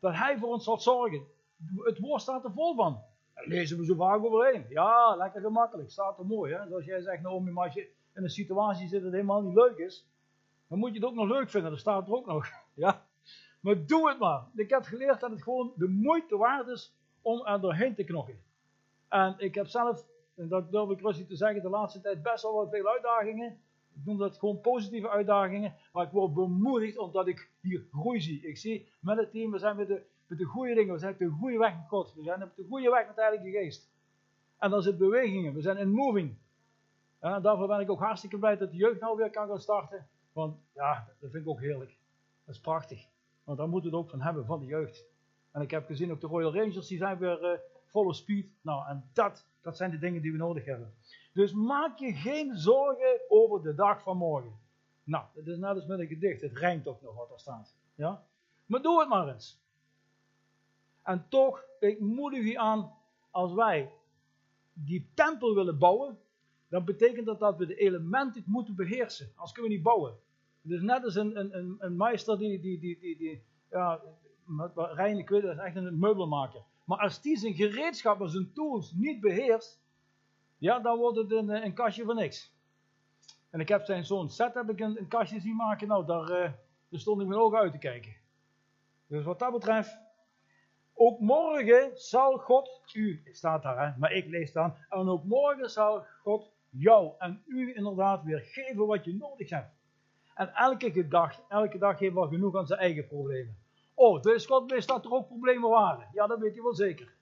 dat 0.00 0.14
hij 0.14 0.38
voor 0.38 0.48
ons 0.48 0.64
zal 0.64 0.80
zorgen. 0.80 1.26
Het 1.76 1.98
woord 1.98 2.22
staat 2.22 2.44
er 2.44 2.52
vol 2.52 2.74
van. 2.74 3.02
Daar 3.34 3.46
lezen 3.46 3.78
we 3.78 3.84
zo 3.84 3.94
vaak 3.94 4.24
overheen. 4.24 4.66
Ja, 4.68 5.16
lekker 5.16 5.40
gemakkelijk. 5.40 5.90
Staat 5.90 6.18
er 6.18 6.26
mooi. 6.26 6.54
Hè? 6.54 6.68
Zoals 6.68 6.84
jij 6.84 7.00
zegt, 7.00 7.22
Naomi, 7.22 7.50
maar 7.50 7.64
als 7.64 7.74
je 7.74 7.90
in 8.14 8.22
een 8.22 8.30
situatie 8.30 8.88
zit 8.88 9.02
dat 9.02 9.12
helemaal 9.12 9.42
niet 9.42 9.54
leuk 9.54 9.76
is, 9.76 10.06
dan 10.68 10.78
moet 10.78 10.88
je 10.88 10.98
het 10.98 11.04
ook 11.04 11.14
nog 11.14 11.28
leuk 11.28 11.50
vinden. 11.50 11.70
Dat 11.70 11.80
staat 11.80 12.06
er 12.06 12.14
ook 12.14 12.26
nog. 12.26 12.46
Ja? 12.74 13.06
Maar 13.62 13.86
doe 13.86 14.08
het 14.08 14.18
maar. 14.18 14.44
Ik 14.54 14.70
heb 14.70 14.82
geleerd 14.82 15.20
dat 15.20 15.30
het 15.30 15.42
gewoon 15.42 15.72
de 15.76 15.88
moeite 15.88 16.36
waard 16.36 16.68
is 16.68 16.94
om 17.22 17.46
er 17.46 17.60
doorheen 17.60 17.94
te 17.94 18.04
knokken. 18.04 18.40
En 19.08 19.34
ik 19.38 19.54
heb 19.54 19.66
zelf, 19.66 20.06
en 20.34 20.48
dat 20.48 20.70
durf 20.70 20.90
ik 20.90 21.00
rustig 21.00 21.26
te 21.26 21.36
zeggen, 21.36 21.62
de 21.62 21.68
laatste 21.68 22.00
tijd 22.00 22.22
best 22.22 22.42
wel 22.42 22.54
wat 22.54 22.70
veel 22.70 22.88
uitdagingen. 22.88 23.60
Ik 23.94 24.04
noem 24.04 24.18
dat 24.18 24.38
gewoon 24.38 24.60
positieve 24.60 25.08
uitdagingen. 25.08 25.74
Maar 25.92 26.06
ik 26.06 26.12
word 26.12 26.34
bemoedigd 26.34 26.98
omdat 26.98 27.26
ik 27.26 27.50
hier 27.60 27.86
groei 27.92 28.20
zie. 28.20 28.46
Ik 28.46 28.56
zie 28.56 28.88
met 29.00 29.16
het 29.16 29.30
team, 29.30 29.50
we 29.50 29.58
zijn 29.58 29.76
met 29.76 29.88
de, 29.88 30.02
met 30.26 30.38
de 30.38 30.44
goede 30.44 30.74
dingen. 30.74 30.92
We 30.92 30.98
zijn 30.98 31.12
op 31.12 31.18
de 31.18 31.28
goede 31.28 31.58
weg 31.58 31.74
met. 31.90 32.14
We 32.14 32.22
zijn 32.22 32.42
op 32.42 32.56
de 32.56 32.64
goede 32.68 32.90
weg 32.90 33.06
met 33.06 33.16
de 33.16 33.22
Heilige 33.22 33.50
Geest. 33.50 33.90
En 34.58 34.70
dan 34.70 34.82
zit 34.82 34.98
bewegingen. 34.98 35.54
We 35.54 35.60
zijn 35.60 35.76
in 35.76 35.90
moving. 35.92 36.36
En 37.18 37.42
daarvoor 37.42 37.66
ben 37.66 37.80
ik 37.80 37.90
ook 37.90 38.00
hartstikke 38.00 38.38
blij 38.38 38.56
dat 38.56 38.70
de 38.70 38.76
jeugd 38.76 39.00
nou 39.00 39.16
weer 39.16 39.30
kan 39.30 39.48
gaan 39.48 39.60
starten. 39.60 40.06
Want 40.32 40.56
ja, 40.74 41.08
dat 41.20 41.30
vind 41.30 41.42
ik 41.42 41.50
ook 41.50 41.60
heerlijk. 41.60 41.98
Dat 42.44 42.54
is 42.54 42.60
prachtig. 42.60 43.10
Want 43.44 43.58
daar 43.58 43.68
moeten 43.68 43.90
we 43.90 43.96
het 43.96 44.04
ook 44.04 44.10
van 44.10 44.20
hebben, 44.20 44.46
van 44.46 44.60
de 44.60 44.66
jeugd. 44.66 45.04
En 45.50 45.62
ik 45.62 45.70
heb 45.70 45.86
gezien 45.86 46.10
ook 46.10 46.20
de 46.20 46.26
Royal 46.26 46.54
Rangers, 46.54 46.86
die 46.86 46.98
zijn 46.98 47.18
weer 47.18 47.52
uh, 47.52 47.58
volle 47.86 48.14
speed. 48.14 48.46
Nou, 48.60 48.88
en 48.88 49.10
dat, 49.12 49.46
dat 49.60 49.76
zijn 49.76 49.90
de 49.90 49.98
dingen 49.98 50.22
die 50.22 50.32
we 50.32 50.38
nodig 50.38 50.64
hebben. 50.64 50.94
Dus 51.32 51.52
maak 51.52 51.98
je 51.98 52.12
geen 52.12 52.56
zorgen 52.56 53.20
over 53.28 53.62
de 53.62 53.74
dag 53.74 54.02
van 54.02 54.16
morgen. 54.16 54.60
Nou, 55.04 55.24
het 55.34 55.46
is 55.46 55.58
net 55.58 55.74
als 55.74 55.86
met 55.86 55.98
een 55.98 56.06
gedicht. 56.06 56.40
Het 56.40 56.58
rijmt 56.58 56.86
ook 56.86 57.02
nog 57.02 57.14
wat 57.14 57.30
er 57.30 57.40
staat. 57.40 57.74
Ja? 57.94 58.26
Maar 58.66 58.82
doe 58.82 59.00
het 59.00 59.08
maar 59.08 59.28
eens. 59.28 59.60
En 61.02 61.26
toch, 61.28 61.64
ik 61.80 62.00
moedig 62.00 62.44
je 62.44 62.58
aan, 62.58 62.92
als 63.30 63.52
wij 63.52 63.92
die 64.72 65.10
tempel 65.14 65.54
willen 65.54 65.78
bouwen, 65.78 66.18
dan 66.68 66.84
betekent 66.84 67.26
dat 67.26 67.38
dat 67.38 67.56
we 67.56 67.66
de 67.66 67.76
elementen 67.76 68.42
moeten 68.46 68.74
beheersen. 68.74 69.32
Als 69.36 69.52
kunnen 69.52 69.70
we 69.70 69.76
niet 69.76 69.86
bouwen. 69.86 70.14
Dus 70.62 70.80
net 70.80 71.04
als 71.04 71.14
een, 71.14 71.38
een, 71.38 71.56
een, 71.58 71.76
een 71.78 71.96
meester 71.96 72.38
die, 72.38 72.60
die, 72.60 72.78
die, 72.78 72.98
die, 72.98 73.16
die 73.16 73.42
ja, 73.70 74.00
Rijn, 74.74 75.18
ik 75.18 75.28
weet 75.28 75.42
dat 75.42 75.56
is 75.56 75.62
echt 75.62 75.76
een 75.76 75.98
meubelmaker. 75.98 76.62
Maar 76.84 76.98
als 76.98 77.20
die 77.20 77.36
zijn 77.36 77.54
gereedschap 77.54 78.20
en 78.20 78.28
zijn 78.28 78.52
tools 78.52 78.92
niet 78.92 79.20
beheerst, 79.20 79.80
ja, 80.58 80.78
dan 80.78 80.98
wordt 80.98 81.16
het 81.16 81.32
een, 81.32 81.48
een 81.48 81.74
kastje 81.74 82.04
van 82.04 82.16
niks. 82.16 82.54
En 83.50 83.60
ik 83.60 83.68
heb 83.68 83.84
zijn 83.84 84.04
zoon 84.04 84.30
Seth 84.30 84.54
heb 84.54 84.70
ik 84.70 84.80
een, 84.80 85.08
kastje 85.08 85.40
zien 85.40 85.56
maken, 85.56 85.88
nou, 85.88 86.06
daar, 86.06 86.22
uh, 86.22 86.52
daar 86.88 87.00
stond 87.00 87.20
ik 87.20 87.26
mijn 87.26 87.40
ogen 87.40 87.58
uit 87.58 87.72
te 87.72 87.78
kijken. 87.78 88.16
Dus 89.06 89.24
wat 89.24 89.38
dat 89.38 89.52
betreft, 89.52 89.98
ook 90.94 91.20
morgen 91.20 91.90
zal 91.94 92.38
God 92.38 92.80
u, 92.92 93.22
staat 93.24 93.62
daar 93.62 93.86
hè, 93.86 93.98
maar 93.98 94.12
ik 94.12 94.26
lees 94.26 94.52
dan, 94.52 94.74
en 94.88 95.08
ook 95.08 95.24
morgen 95.24 95.70
zal 95.70 96.04
God 96.22 96.50
jou 96.70 97.12
en 97.18 97.42
u 97.46 97.74
inderdaad 97.74 98.22
weer 98.22 98.40
geven 98.40 98.86
wat 98.86 99.04
je 99.04 99.14
nodig 99.14 99.50
hebt. 99.50 99.70
En 100.34 100.54
elke 100.54 101.08
dag, 101.08 101.40
elke 101.48 101.78
dag 101.78 101.98
heeft 101.98 102.14
wel 102.14 102.28
genoeg 102.28 102.56
aan 102.56 102.66
zijn 102.66 102.80
eigen 102.80 103.06
problemen. 103.06 103.56
Oh, 103.94 104.22
dus 104.22 104.46
God 104.46 104.70
wist 104.70 104.88
dat 104.88 105.04
er 105.04 105.12
ook 105.12 105.26
problemen 105.26 105.70
waren. 105.70 106.08
Ja, 106.12 106.26
dat 106.26 106.38
weet 106.38 106.54
hij 106.54 106.62
wel 106.62 106.74
zeker. 106.74 107.14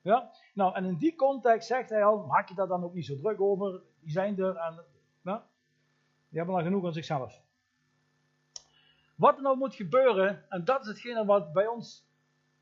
Ja? 0.00 0.30
Nou, 0.54 0.74
en 0.74 0.84
in 0.84 0.96
die 0.96 1.14
context 1.14 1.68
zegt 1.68 1.90
hij 1.90 2.04
al, 2.04 2.26
maak 2.26 2.48
je 2.48 2.54
daar 2.54 2.66
dan 2.66 2.84
ook 2.84 2.94
niet 2.94 3.06
zo 3.06 3.16
druk 3.16 3.40
over. 3.40 3.82
Die 4.00 4.10
zijn 4.10 4.38
er 4.38 4.56
en, 4.56 4.84
ja, 5.22 5.46
die 6.28 6.38
hebben 6.38 6.56
al 6.56 6.62
genoeg 6.62 6.84
aan 6.84 6.92
zichzelf. 6.92 7.40
Wat 9.14 9.36
er 9.36 9.42
nou 9.42 9.56
moet 9.56 9.74
gebeuren, 9.74 10.44
en 10.48 10.64
dat 10.64 10.80
is 10.80 10.86
hetgene 10.86 11.24
wat 11.24 11.52
bij 11.52 11.66
ons 11.66 12.06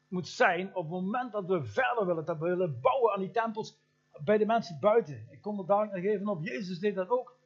moet 0.09 0.29
zijn, 0.29 0.75
op 0.75 0.83
het 0.83 0.93
moment 0.93 1.33
dat 1.33 1.47
we 1.47 1.65
verder 1.65 2.07
willen, 2.07 2.25
dat 2.25 2.39
we 2.39 2.45
willen 2.45 2.81
bouwen 2.81 3.13
aan 3.13 3.21
die 3.21 3.31
tempels 3.31 3.79
bij 4.25 4.39
de 4.39 4.47
mensen 4.47 4.81
buiten. 4.81 5.27
Ik 5.31 5.41
kom 5.41 5.59
er 5.59 5.67
dadelijk 5.67 6.05
nog 6.05 6.13
even 6.13 6.29
op, 6.29 6.43
Jezus 6.43 6.79
deed 6.79 6.95
dat 6.95 7.09
ook. 7.09 7.37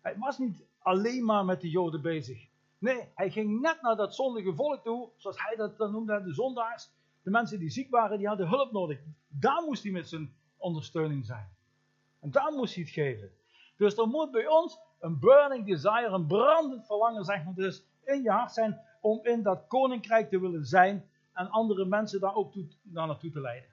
Hij 0.00 0.18
was 0.18 0.38
niet 0.38 0.66
alleen 0.88 1.24
maar 1.24 1.44
met 1.44 1.60
de 1.60 1.70
Joden 1.70 2.02
bezig. 2.02 2.46
Nee, 2.78 3.08
hij 3.14 3.30
ging 3.30 3.60
net 3.60 3.82
naar 3.82 3.96
dat 3.96 4.14
zondige 4.14 4.54
volk 4.54 4.84
toe, 4.84 5.08
zoals 5.16 5.42
hij 5.42 5.56
dat 5.56 5.78
dan 5.78 5.92
noemde, 5.92 6.22
de 6.22 6.34
zondaars. 6.34 6.90
De 7.22 7.30
mensen 7.30 7.58
die 7.58 7.70
ziek 7.70 7.90
waren, 7.90 8.18
die 8.18 8.26
hadden 8.26 8.48
hulp 8.48 8.72
nodig. 8.72 8.98
Daar 9.28 9.62
moest 9.66 9.82
hij 9.82 9.92
met 9.92 10.08
zijn 10.08 10.34
ondersteuning 10.56 11.26
zijn. 11.26 11.48
En 12.20 12.30
daar 12.30 12.52
moest 12.52 12.74
hij 12.74 12.82
het 12.82 12.92
geven. 12.92 13.30
Dus 13.76 13.96
er 13.96 14.06
moet 14.06 14.30
bij 14.30 14.46
ons 14.46 14.78
een 15.00 15.18
burning 15.18 15.66
desire, 15.66 16.08
een 16.08 16.26
brandend 16.26 16.86
verlangen, 16.86 17.24
zeg 17.24 17.44
maar, 17.44 17.54
dus 17.54 17.84
in 18.04 18.22
je 18.22 18.30
hart 18.30 18.52
zijn 18.52 18.80
om 19.00 19.20
in 19.22 19.42
dat 19.42 19.66
koninkrijk 19.66 20.30
te 20.30 20.40
willen 20.40 20.64
zijn 20.64 21.08
en 21.32 21.50
andere 21.50 21.84
mensen 21.84 22.20
daar 22.20 22.34
ook 22.34 22.52
toe, 22.52 22.66
naar 22.82 23.06
naartoe 23.06 23.30
te 23.30 23.40
leiden. 23.40 23.70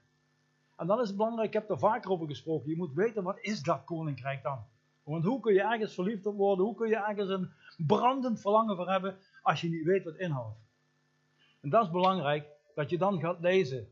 En 0.76 0.88
dan 0.88 1.02
is 1.02 1.08
het 1.08 1.18
belangrijk, 1.18 1.48
ik 1.48 1.54
heb 1.54 1.70
er 1.70 1.80
vaker 1.80 2.12
over 2.12 2.28
gesproken, 2.28 2.70
je 2.70 2.78
moet 2.78 2.94
weten 2.94 3.24
wat 3.24 3.40
is 3.40 3.62
dat 3.62 3.84
koninkrijk 3.84 4.44
dan? 4.44 4.66
Want 5.06 5.26
hoe 5.26 5.40
kun 5.40 5.54
je 5.54 5.62
ergens 5.62 5.94
verliefd 5.94 6.26
op 6.26 6.36
worden? 6.36 6.66
Hoe 6.66 6.76
kun 6.76 6.90
je 6.90 6.96
ergens 6.96 7.30
een 7.30 7.52
brandend 7.78 8.42
verlangen 8.42 8.76
voor 8.76 8.90
hebben 8.90 9.18
als 9.42 9.62
je 9.62 9.70
niet 9.70 9.86
weet 9.86 10.04
wat 10.04 10.16
inhoudt? 10.16 10.58
En 11.62 11.70
dat 11.70 11.86
is 11.86 11.92
belangrijk, 11.92 12.48
dat 12.76 12.90
je 12.90 12.98
dan 12.98 13.20
gaat 13.20 13.40
lezen. 13.40 13.88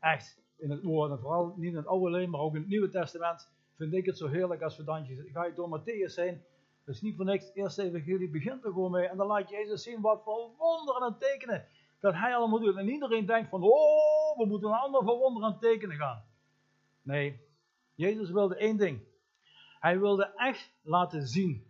Echt 0.00 0.38
in 0.56 0.70
het 0.70 0.82
woord. 0.82 1.10
En 1.10 1.18
vooral 1.18 1.54
niet 1.56 1.70
in 1.70 1.76
het 1.76 1.86
Oude 1.86 2.06
alleen, 2.06 2.30
maar 2.30 2.40
ook 2.40 2.54
in 2.54 2.60
het 2.60 2.68
Nieuwe 2.68 2.88
Testament. 2.88 3.48
Vind 3.76 3.92
ik 3.92 4.06
het 4.06 4.18
zo 4.18 4.28
heerlijk 4.28 4.62
als 4.62 4.76
we 4.76 4.84
dan 4.84 5.06
ga 5.32 5.44
je 5.44 5.54
door 5.54 5.80
Matthäus 5.80 6.14
heen. 6.14 6.42
Dat 6.84 6.94
is 6.94 7.00
niet 7.00 7.16
voor 7.16 7.24
niks. 7.24 7.44
Het 7.44 7.56
eerste 7.56 7.82
evangelie 7.82 8.30
begint 8.30 8.64
er 8.64 8.72
gewoon 8.72 8.90
mee. 8.90 9.06
En 9.06 9.16
dan 9.16 9.26
laat 9.26 9.50
Jezus 9.50 9.82
zien 9.82 10.00
wat 10.00 10.22
voor 10.22 10.50
wonderen 10.58 11.06
en 11.06 11.18
tekenen 11.18 11.66
dat 12.00 12.14
hij 12.14 12.34
allemaal 12.34 12.60
doet. 12.60 12.76
En 12.76 12.88
iedereen 12.88 13.26
denkt 13.26 13.48
van, 13.48 13.62
oh, 13.62 14.38
we 14.38 14.46
moeten 14.46 14.68
een 14.68 14.74
ander 14.74 15.04
voor 15.04 15.18
wonderen 15.18 15.52
en 15.52 15.58
tekenen 15.58 15.96
gaan. 15.96 16.24
Nee, 17.02 17.40
Jezus 17.94 18.30
wilde 18.30 18.56
één 18.56 18.76
ding. 18.76 19.00
Hij 19.80 20.00
wilde 20.00 20.32
echt 20.36 20.72
laten 20.82 21.26
zien. 21.26 21.64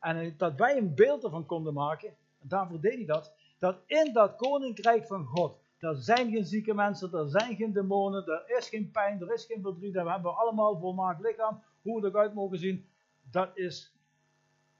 En 0.00 0.34
dat 0.36 0.54
wij 0.54 0.76
een 0.76 0.94
beeld 0.94 1.24
ervan 1.24 1.46
konden 1.46 1.74
maken, 1.74 2.08
en 2.40 2.48
daarvoor 2.48 2.80
deed 2.80 2.94
hij 2.94 3.04
dat, 3.04 3.32
dat 3.58 3.76
in 3.86 4.12
dat 4.12 4.36
koninkrijk 4.36 5.06
van 5.06 5.24
God, 5.24 5.60
er 5.78 5.96
zijn 5.96 6.30
geen 6.30 6.44
zieke 6.44 6.74
mensen, 6.74 7.12
er 7.12 7.28
zijn 7.28 7.56
geen 7.56 7.72
demonen, 7.72 8.26
er 8.26 8.56
is 8.56 8.68
geen 8.68 8.90
pijn, 8.90 9.20
er 9.20 9.32
is 9.32 9.44
geen 9.44 9.62
verdriet, 9.62 9.92
we 9.92 10.10
hebben 10.10 10.36
allemaal 10.36 10.78
volmaakt 10.78 11.20
lichaam, 11.20 11.62
hoe 11.82 12.00
we 12.00 12.08
eruit 12.08 12.34
mogen 12.34 12.58
zien, 12.58 12.86
dat 13.30 13.50
is 13.54 13.92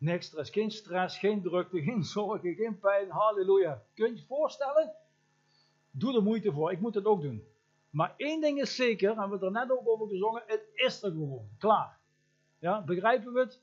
niks. 0.03 0.33
Er 0.33 0.39
is 0.39 0.51
geen 0.51 0.71
stress, 0.71 1.19
geen 1.19 1.43
drukte, 1.43 1.83
geen 1.83 2.05
zorgen, 2.15 2.55
geen 2.55 2.79
pijn, 2.79 3.11
halleluja. 3.11 3.83
Kun 3.95 4.07
je 4.07 4.17
je 4.17 4.27
voorstellen? 4.27 4.95
Doe 5.91 6.15
er 6.17 6.23
moeite 6.23 6.53
voor, 6.53 6.73
ik 6.73 6.81
moet 6.81 6.95
het 6.95 7.05
ook 7.05 7.23
doen. 7.23 7.45
Maar 7.91 8.15
één 8.17 8.41
ding 8.41 8.61
is 8.61 8.77
zeker, 8.77 9.09
en 9.09 9.15
we 9.15 9.21
hebben 9.21 9.41
er 9.41 9.51
net 9.51 9.71
ook 9.71 9.89
over 9.89 10.09
gezongen, 10.09 10.43
het 10.47 10.65
is 10.75 11.03
er 11.03 11.11
gewoon, 11.11 11.49
klaar. 11.59 12.01
Ja, 12.63 12.83
begrijpen 12.83 13.33
we 13.33 13.41
het? 13.41 13.61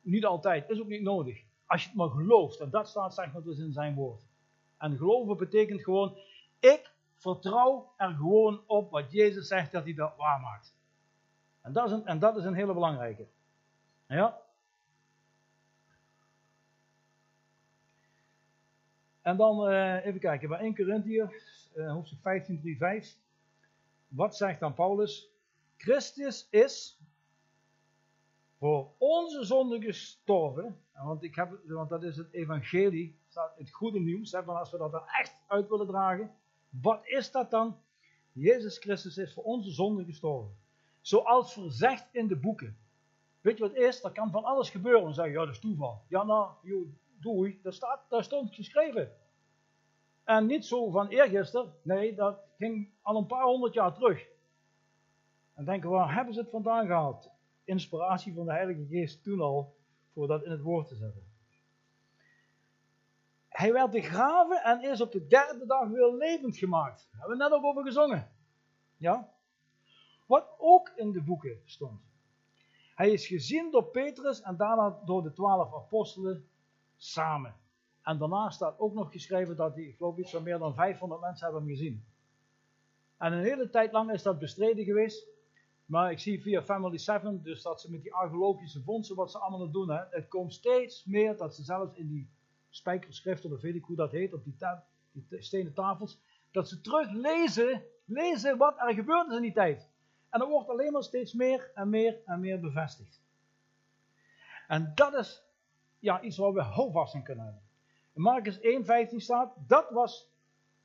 Niet 0.00 0.24
altijd, 0.24 0.70
is 0.70 0.80
ook 0.80 0.86
niet 0.86 1.02
nodig. 1.02 1.42
Als 1.66 1.82
je 1.82 1.88
het 1.88 1.96
maar 1.96 2.08
gelooft, 2.08 2.60
en 2.60 2.70
dat 2.70 2.88
staat 2.88 3.14
zeg 3.14 3.32
maar 3.32 3.42
dus 3.42 3.58
in 3.58 3.72
zijn 3.72 3.94
woord. 3.94 4.26
En 4.78 4.96
geloven 4.96 5.36
betekent 5.36 5.82
gewoon, 5.82 6.18
ik 6.58 6.90
vertrouw 7.16 7.92
er 7.96 8.14
gewoon 8.14 8.62
op 8.66 8.90
wat 8.90 9.12
Jezus 9.12 9.48
zegt 9.48 9.72
dat 9.72 9.84
hij 9.84 9.94
dat 9.94 10.16
waarmaakt. 10.16 10.74
En 11.60 11.72
dat 11.72 11.86
is 11.86 11.92
een, 11.92 12.06
en 12.06 12.18
dat 12.18 12.36
is 12.36 12.44
een 12.44 12.54
hele 12.54 12.72
belangrijke. 12.72 13.26
Ja? 14.06 14.40
En 19.22 19.36
dan 19.36 19.70
uh, 19.70 20.06
even 20.06 20.20
kijken, 20.20 20.48
bij 20.48 20.58
1 20.58 20.74
Corinthië, 20.74 21.28
uh, 21.74 21.92
hoofdstuk 21.92 22.20
15, 22.20 22.60
3, 22.60 22.76
5. 22.76 23.16
Wat 24.08 24.36
zegt 24.36 24.60
dan 24.60 24.74
Paulus? 24.74 25.28
Christus 25.76 26.48
is 26.50 27.01
voor 28.62 28.92
onze 28.98 29.44
zonde 29.44 29.80
gestorven. 29.80 30.80
Want, 30.92 31.22
ik 31.22 31.34
heb, 31.34 31.58
want 31.66 31.88
dat 31.88 32.02
is 32.02 32.16
het 32.16 32.32
evangelie, 32.32 33.18
het 33.56 33.70
goede 33.70 34.00
nieuws. 34.00 34.32
Hè, 34.32 34.42
van 34.42 34.56
als 34.56 34.70
we 34.70 34.78
dat 34.78 34.92
dan 34.92 35.08
echt 35.20 35.36
uit 35.46 35.68
willen 35.68 35.86
dragen. 35.86 36.34
Wat 36.68 37.06
is 37.06 37.30
dat 37.30 37.50
dan? 37.50 37.76
Jezus 38.32 38.78
Christus 38.78 39.16
is 39.16 39.34
voor 39.34 39.44
onze 39.44 39.70
zonde 39.70 40.04
gestorven. 40.04 40.56
Zoals 41.00 41.52
verzegd 41.52 42.08
in 42.12 42.26
de 42.26 42.36
boeken. 42.36 42.78
Weet 43.40 43.58
je 43.58 43.62
wat 43.62 43.74
is? 43.74 44.04
Er 44.04 44.12
kan 44.12 44.30
van 44.30 44.44
alles 44.44 44.70
gebeuren. 44.70 45.02
Dan 45.02 45.14
zeg 45.14 45.26
je, 45.26 45.32
ja, 45.32 45.44
dat 45.44 45.54
is 45.54 45.60
toeval. 45.60 46.02
Ja, 46.08 46.22
nou, 46.22 46.50
joh, 46.62 46.88
doei. 47.20 47.60
Dat, 47.62 47.74
staat, 47.74 48.00
daar 48.08 48.24
stond 48.24 48.54
geschreven. 48.54 49.12
En 50.24 50.46
niet 50.46 50.64
zo 50.64 50.90
van 50.90 51.08
eergisteren. 51.08 51.74
Nee, 51.82 52.14
dat 52.14 52.38
ging 52.58 52.90
al 53.00 53.16
een 53.16 53.26
paar 53.26 53.44
honderd 53.44 53.74
jaar 53.74 53.94
terug. 53.94 54.26
En 55.54 55.64
denken, 55.64 55.90
waar 55.90 56.14
hebben 56.14 56.34
ze 56.34 56.40
het 56.40 56.50
vandaan 56.50 56.86
gehaald? 56.86 57.31
Inspiratie 57.64 58.34
van 58.34 58.44
de 58.44 58.52
Heilige 58.52 58.86
Geest 58.86 59.22
toen 59.22 59.40
al, 59.40 59.76
voor 60.12 60.26
dat 60.26 60.44
in 60.44 60.50
het 60.50 60.60
woord 60.60 60.88
te 60.88 60.94
zetten. 60.94 61.30
Hij 63.48 63.72
werd 63.72 63.90
begraven 63.90 64.62
en 64.62 64.82
is 64.82 65.00
op 65.00 65.12
de 65.12 65.26
derde 65.26 65.66
dag 65.66 65.88
weer 65.88 66.12
levend 66.12 66.56
gemaakt. 66.56 67.08
Daar 67.10 67.20
hebben 67.20 67.38
we 67.38 67.42
net 67.44 67.52
ook 67.52 67.64
over 67.64 67.84
gezongen. 67.84 68.30
Ja? 68.96 69.32
Wat 70.26 70.54
ook 70.58 70.92
in 70.96 71.12
de 71.12 71.22
boeken 71.22 71.60
stond. 71.64 72.00
Hij 72.94 73.10
is 73.10 73.26
gezien 73.26 73.70
door 73.70 73.84
Petrus 73.84 74.42
en 74.42 74.56
daarna 74.56 75.00
door 75.04 75.22
de 75.22 75.32
twaalf 75.32 75.74
apostelen 75.74 76.48
samen. 76.96 77.56
En 78.02 78.18
daarna 78.18 78.50
staat 78.50 78.78
ook 78.78 78.94
nog 78.94 79.12
geschreven 79.12 79.56
dat 79.56 79.74
hij, 79.74 79.84
ik 79.84 79.96
geloof 79.96 80.16
iets 80.16 80.30
van 80.30 80.42
meer 80.42 80.58
dan 80.58 80.74
500 80.74 81.20
mensen 81.20 81.44
hebben 81.44 81.62
hem 81.62 81.76
gezien. 81.76 82.04
En 83.16 83.32
een 83.32 83.42
hele 83.42 83.68
tijd 83.68 83.92
lang 83.92 84.12
is 84.12 84.22
dat 84.22 84.38
bestreden 84.38 84.84
geweest. 84.84 85.26
Maar 85.92 86.10
ik 86.10 86.18
zie 86.18 86.42
via 86.42 86.62
Family 86.62 86.98
7, 86.98 87.42
dus 87.42 87.62
dat 87.62 87.80
ze 87.80 87.90
met 87.90 88.02
die 88.02 88.14
archeologische 88.14 88.82
vondsten, 88.82 89.16
wat 89.16 89.30
ze 89.30 89.38
allemaal 89.38 89.70
doen, 89.70 89.90
hè, 89.90 90.02
het 90.10 90.28
komt 90.28 90.54
steeds 90.54 91.04
meer 91.04 91.36
dat 91.36 91.54
ze 91.54 91.62
zelfs 91.62 91.96
in 91.96 92.08
die 92.08 92.30
spijkerschriften, 92.68 93.52
of 93.52 93.60
weet 93.60 93.74
ik 93.74 93.84
hoe 93.84 93.96
dat 93.96 94.10
heet, 94.10 94.32
op 94.32 94.44
die, 94.44 94.56
die 95.12 95.42
stenen 95.42 95.74
tafels, 95.74 96.18
dat 96.50 96.68
ze 96.68 96.80
teruglezen, 96.80 97.82
lezen 98.04 98.56
wat 98.56 98.74
er 98.78 98.94
gebeurd 98.94 99.28
is 99.28 99.36
in 99.36 99.42
die 99.42 99.52
tijd. 99.52 99.88
En 100.30 100.38
dat 100.38 100.48
wordt 100.48 100.68
alleen 100.68 100.92
maar 100.92 101.02
steeds 101.02 101.32
meer 101.32 101.70
en 101.74 101.88
meer 101.88 102.18
en 102.24 102.40
meer 102.40 102.60
bevestigd. 102.60 103.20
En 104.68 104.92
dat 104.94 105.14
is 105.14 105.42
ja, 105.98 106.22
iets 106.22 106.36
waar 106.36 106.52
we 106.52 106.62
houvast 106.62 107.14
in 107.14 107.22
kunnen 107.22 107.44
hebben. 107.44 107.62
In 108.12 108.22
Marcus 108.22 108.58
1,15 109.10 109.16
staat, 109.16 109.54
dat 109.66 109.90
was 109.90 110.30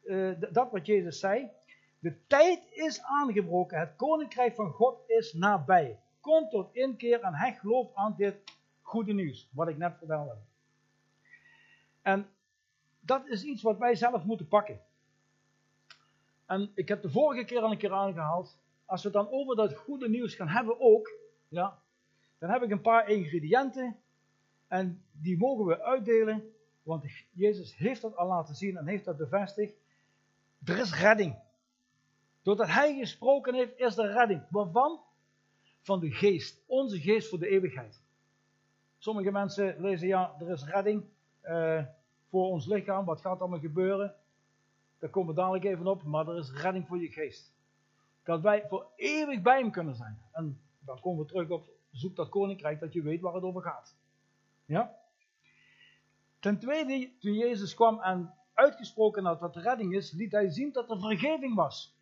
uh, 0.03 0.39
dat 0.51 0.71
wat 0.71 0.85
Jezus 0.85 1.19
zei. 1.19 1.51
De 1.99 2.25
tijd 2.27 2.71
is 2.71 3.01
aangebroken, 3.01 3.79
het 3.79 3.95
koninkrijk 3.95 4.55
van 4.55 4.71
God 4.71 5.09
is 5.09 5.33
nabij. 5.33 5.99
Kom 6.19 6.49
tot 6.49 6.73
inkeer 6.75 7.21
en 7.21 7.33
hecht 7.33 7.59
geloof 7.59 7.93
aan 7.93 8.15
dit 8.17 8.35
goede 8.81 9.13
nieuws, 9.13 9.49
wat 9.51 9.67
ik 9.67 9.77
net 9.77 9.97
vertelde. 9.97 10.37
En 12.01 12.29
dat 12.99 13.27
is 13.27 13.43
iets 13.43 13.61
wat 13.61 13.77
wij 13.77 13.95
zelf 13.95 14.23
moeten 14.23 14.47
pakken. 14.47 14.79
En 16.45 16.71
ik 16.73 16.87
heb 16.87 17.01
de 17.01 17.09
vorige 17.09 17.45
keer 17.45 17.61
al 17.61 17.71
een 17.71 17.77
keer 17.77 17.93
aangehaald. 17.93 18.57
Als 18.85 19.03
we 19.03 19.07
het 19.07 19.17
dan 19.17 19.31
over 19.31 19.55
dat 19.55 19.75
goede 19.75 20.09
nieuws 20.09 20.35
gaan 20.35 20.47
hebben 20.47 20.79
ook, 20.79 21.11
ja, 21.47 21.79
dan 22.37 22.49
heb 22.49 22.61
ik 22.61 22.71
een 22.71 22.81
paar 22.81 23.09
ingrediënten. 23.09 23.95
En 24.67 25.03
die 25.11 25.37
mogen 25.37 25.65
we 25.65 25.83
uitdelen, 25.83 26.53
want 26.83 27.03
Jezus 27.31 27.75
heeft 27.75 28.01
dat 28.01 28.15
al 28.15 28.27
laten 28.27 28.55
zien 28.55 28.77
en 28.77 28.87
heeft 28.87 29.05
dat 29.05 29.17
bevestigd. 29.17 29.73
Er 30.63 30.77
is 30.77 30.99
redding. 30.99 31.35
Doordat 32.47 32.67
hij 32.67 32.97
gesproken 32.97 33.53
heeft, 33.53 33.77
is 33.77 33.97
er 33.97 34.11
redding. 34.11 34.43
Waarvan? 34.49 34.99
Van 35.81 35.99
de 35.99 36.11
geest. 36.11 36.63
Onze 36.65 36.99
geest 36.99 37.29
voor 37.29 37.39
de 37.39 37.47
eeuwigheid. 37.47 38.01
Sommige 38.97 39.31
mensen 39.31 39.81
lezen, 39.81 40.07
ja, 40.07 40.35
er 40.39 40.49
is 40.49 40.65
redding 40.65 41.05
uh, 41.43 41.83
voor 42.29 42.47
ons 42.47 42.65
lichaam. 42.65 43.05
Wat 43.05 43.21
gaat 43.21 43.39
allemaal 43.39 43.59
gebeuren? 43.59 44.15
Daar 44.99 45.09
komen 45.09 45.29
we 45.29 45.41
dadelijk 45.41 45.63
even 45.63 45.87
op. 45.87 46.03
Maar 46.03 46.27
er 46.27 46.37
is 46.37 46.51
redding 46.51 46.87
voor 46.87 47.01
je 47.01 47.07
geest. 47.07 47.53
Dat 48.23 48.41
wij 48.41 48.67
voor 48.67 48.87
eeuwig 48.95 49.41
bij 49.41 49.59
hem 49.59 49.71
kunnen 49.71 49.95
zijn. 49.95 50.21
En 50.31 50.61
dan 50.79 50.99
komen 50.99 51.25
we 51.25 51.31
terug 51.31 51.49
op, 51.49 51.69
zoek 51.91 52.15
dat 52.15 52.29
koninkrijk, 52.29 52.79
dat 52.79 52.93
je 52.93 53.01
weet 53.01 53.21
waar 53.21 53.33
het 53.33 53.43
over 53.43 53.61
gaat. 53.61 53.97
Ja? 54.65 54.95
Ten 56.39 56.59
tweede, 56.59 57.11
toen 57.19 57.33
Jezus 57.33 57.73
kwam 57.73 58.01
en 58.01 58.33
uitgesproken 58.53 59.25
had 59.25 59.39
wat 59.39 59.53
de 59.53 59.61
redding 59.61 59.95
is, 59.95 60.11
liet 60.11 60.31
hij 60.31 60.49
zien 60.49 60.71
dat 60.71 60.89
er 60.89 60.99
vergeving 60.99 61.55
was. 61.55 61.95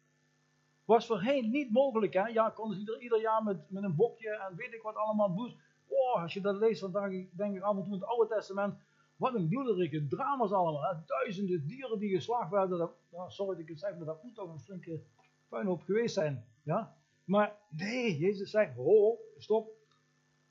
Was 0.85 1.05
voorheen 1.05 1.51
niet 1.51 1.71
mogelijk. 1.71 2.13
Hè? 2.13 2.25
Ja, 2.27 2.49
konden 2.49 2.77
ze 2.77 2.99
ieder, 2.99 3.21
jaar 3.21 3.43
met, 3.43 3.69
met 3.69 3.83
een 3.83 3.95
bokje 3.95 4.29
en 4.29 4.55
weet 4.55 4.73
ik 4.73 4.81
wat 4.81 4.95
allemaal. 4.95 5.53
Oh, 5.87 6.21
als 6.21 6.33
je 6.33 6.41
dat 6.41 6.55
leest, 6.55 6.81
dan 6.81 7.27
denk 7.31 7.55
ik 7.55 7.61
af 7.61 7.75
en 7.75 7.83
toe 7.83 7.93
in 7.93 7.99
het 7.99 8.09
Oude 8.09 8.35
Testament. 8.35 8.75
Wat 9.15 9.33
een 9.33 9.47
bloederige 9.47 10.07
drama's 10.07 10.51
allemaal. 10.51 10.83
Hè? 10.83 10.95
Duizenden 11.05 11.67
dieren 11.67 11.99
die 11.99 12.15
geslacht 12.15 12.51
werden. 12.51 12.77
Dat, 12.77 12.93
sorry 13.27 13.51
dat 13.51 13.63
ik 13.63 13.69
het 13.69 13.79
zeg, 13.79 13.95
maar 13.95 14.05
dat 14.05 14.23
moet 14.23 14.35
toch 14.35 14.53
een 14.53 14.59
flinke 14.59 15.01
puinhoop 15.49 15.81
geweest 15.81 16.13
zijn. 16.13 16.45
Ja? 16.63 16.95
Maar 17.23 17.55
nee, 17.69 18.17
Jezus 18.17 18.49
zegt, 18.49 18.75
ho, 18.75 19.17
stop. 19.37 19.69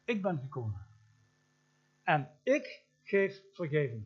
Ik 0.04 0.22
ben 0.22 0.38
gekomen. 0.38 0.86
En 2.02 2.30
ik 2.42 2.82
geef 3.02 3.42
vergeving. 3.52 4.04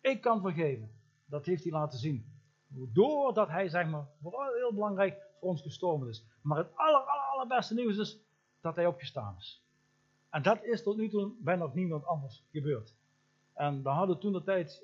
Ik 0.00 0.20
kan 0.20 0.40
vergeven. 0.40 0.90
Dat 1.26 1.46
heeft 1.46 1.62
hij 1.62 1.72
laten 1.72 1.98
zien. 1.98 2.26
Doordat 2.68 3.48
hij, 3.48 3.68
zeg 3.68 3.88
maar, 3.88 4.06
vooral 4.22 4.54
heel 4.54 4.74
belangrijk, 4.74 5.27
voor 5.38 5.48
ons 5.48 5.62
gestorven 5.62 6.08
is. 6.08 6.24
Maar 6.42 6.58
het 6.58 6.76
aller, 6.76 7.00
aller, 7.00 7.24
allerbeste 7.32 7.74
nieuws 7.74 7.96
is 7.96 8.20
dat 8.60 8.76
hij 8.76 8.86
opgestaan 8.86 9.34
is. 9.38 9.62
En 10.30 10.42
dat 10.42 10.64
is 10.64 10.82
tot 10.82 10.96
nu 10.96 11.08
toe 11.08 11.32
bij 11.38 11.56
nog 11.56 11.74
niemand 11.74 12.06
anders 12.06 12.44
gebeurd. 12.50 12.94
En 13.54 13.82
we 13.82 13.88
hadden 13.88 14.18
toen 14.18 14.32
de 14.32 14.42
tijd, 14.42 14.82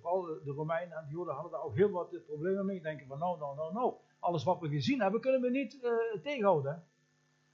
vooral 0.00 0.22
de 0.22 0.52
Romeinen 0.52 0.96
en 0.96 1.04
de 1.04 1.12
Joden 1.12 1.34
hadden 1.34 1.52
daar 1.52 1.62
ook 1.62 1.76
heel 1.76 1.90
wat 1.90 2.26
problemen 2.26 2.66
mee. 2.66 2.82
Denken 2.82 3.06
van 3.06 3.18
nou, 3.18 3.38
nou, 3.38 3.56
nou, 3.56 3.72
nou. 3.72 3.94
Alles 4.18 4.44
wat 4.44 4.60
we 4.60 4.68
gezien 4.68 5.00
hebben 5.00 5.20
kunnen 5.20 5.40
we 5.40 5.50
niet 5.50 5.78
uh, 5.82 6.22
tegenhouden. 6.22 6.84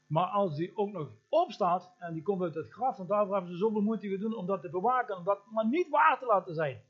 Maar 0.06 0.26
als 0.26 0.56
die 0.56 0.76
ook 0.76 0.92
nog 0.92 1.08
opstaat 1.28 1.92
en 1.98 2.12
die 2.12 2.22
komt 2.22 2.42
uit 2.42 2.54
het 2.54 2.72
graf, 2.72 2.96
want 2.96 3.08
daarvoor 3.08 3.34
hebben 3.34 3.52
ze 3.52 3.58
zoveel 3.58 3.80
moeite 3.80 4.08
gedaan 4.08 4.36
om 4.36 4.46
dat 4.46 4.60
te 4.60 4.70
bewaken, 4.70 5.16
om 5.16 5.24
dat 5.24 5.40
maar 5.50 5.66
niet 5.66 5.88
waar 5.88 6.18
te 6.18 6.26
laten 6.26 6.54
zijn. 6.54 6.82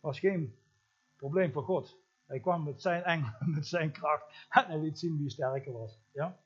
was 0.00 0.18
geen 0.18 0.54
probleem 1.16 1.52
voor 1.52 1.62
God. 1.62 1.98
Hij 2.30 2.40
kwam 2.40 2.64
met 2.64 2.82
zijn 2.82 3.02
engel, 3.02 3.32
met 3.56 3.66
zijn 3.66 3.92
kracht 3.92 4.46
en 4.48 4.64
hij 4.66 4.78
liet 4.78 4.98
zien 4.98 5.18
wie 5.18 5.30
sterker 5.30 5.72
was. 5.72 5.98
Ja? 6.12 6.38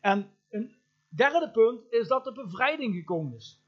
En 0.00 0.30
een 0.50 0.76
derde 1.08 1.50
punt 1.50 1.92
is 1.92 2.08
dat 2.08 2.24
de 2.24 2.32
bevrijding 2.32 2.94
gekomen 2.94 3.34
is. 3.34 3.62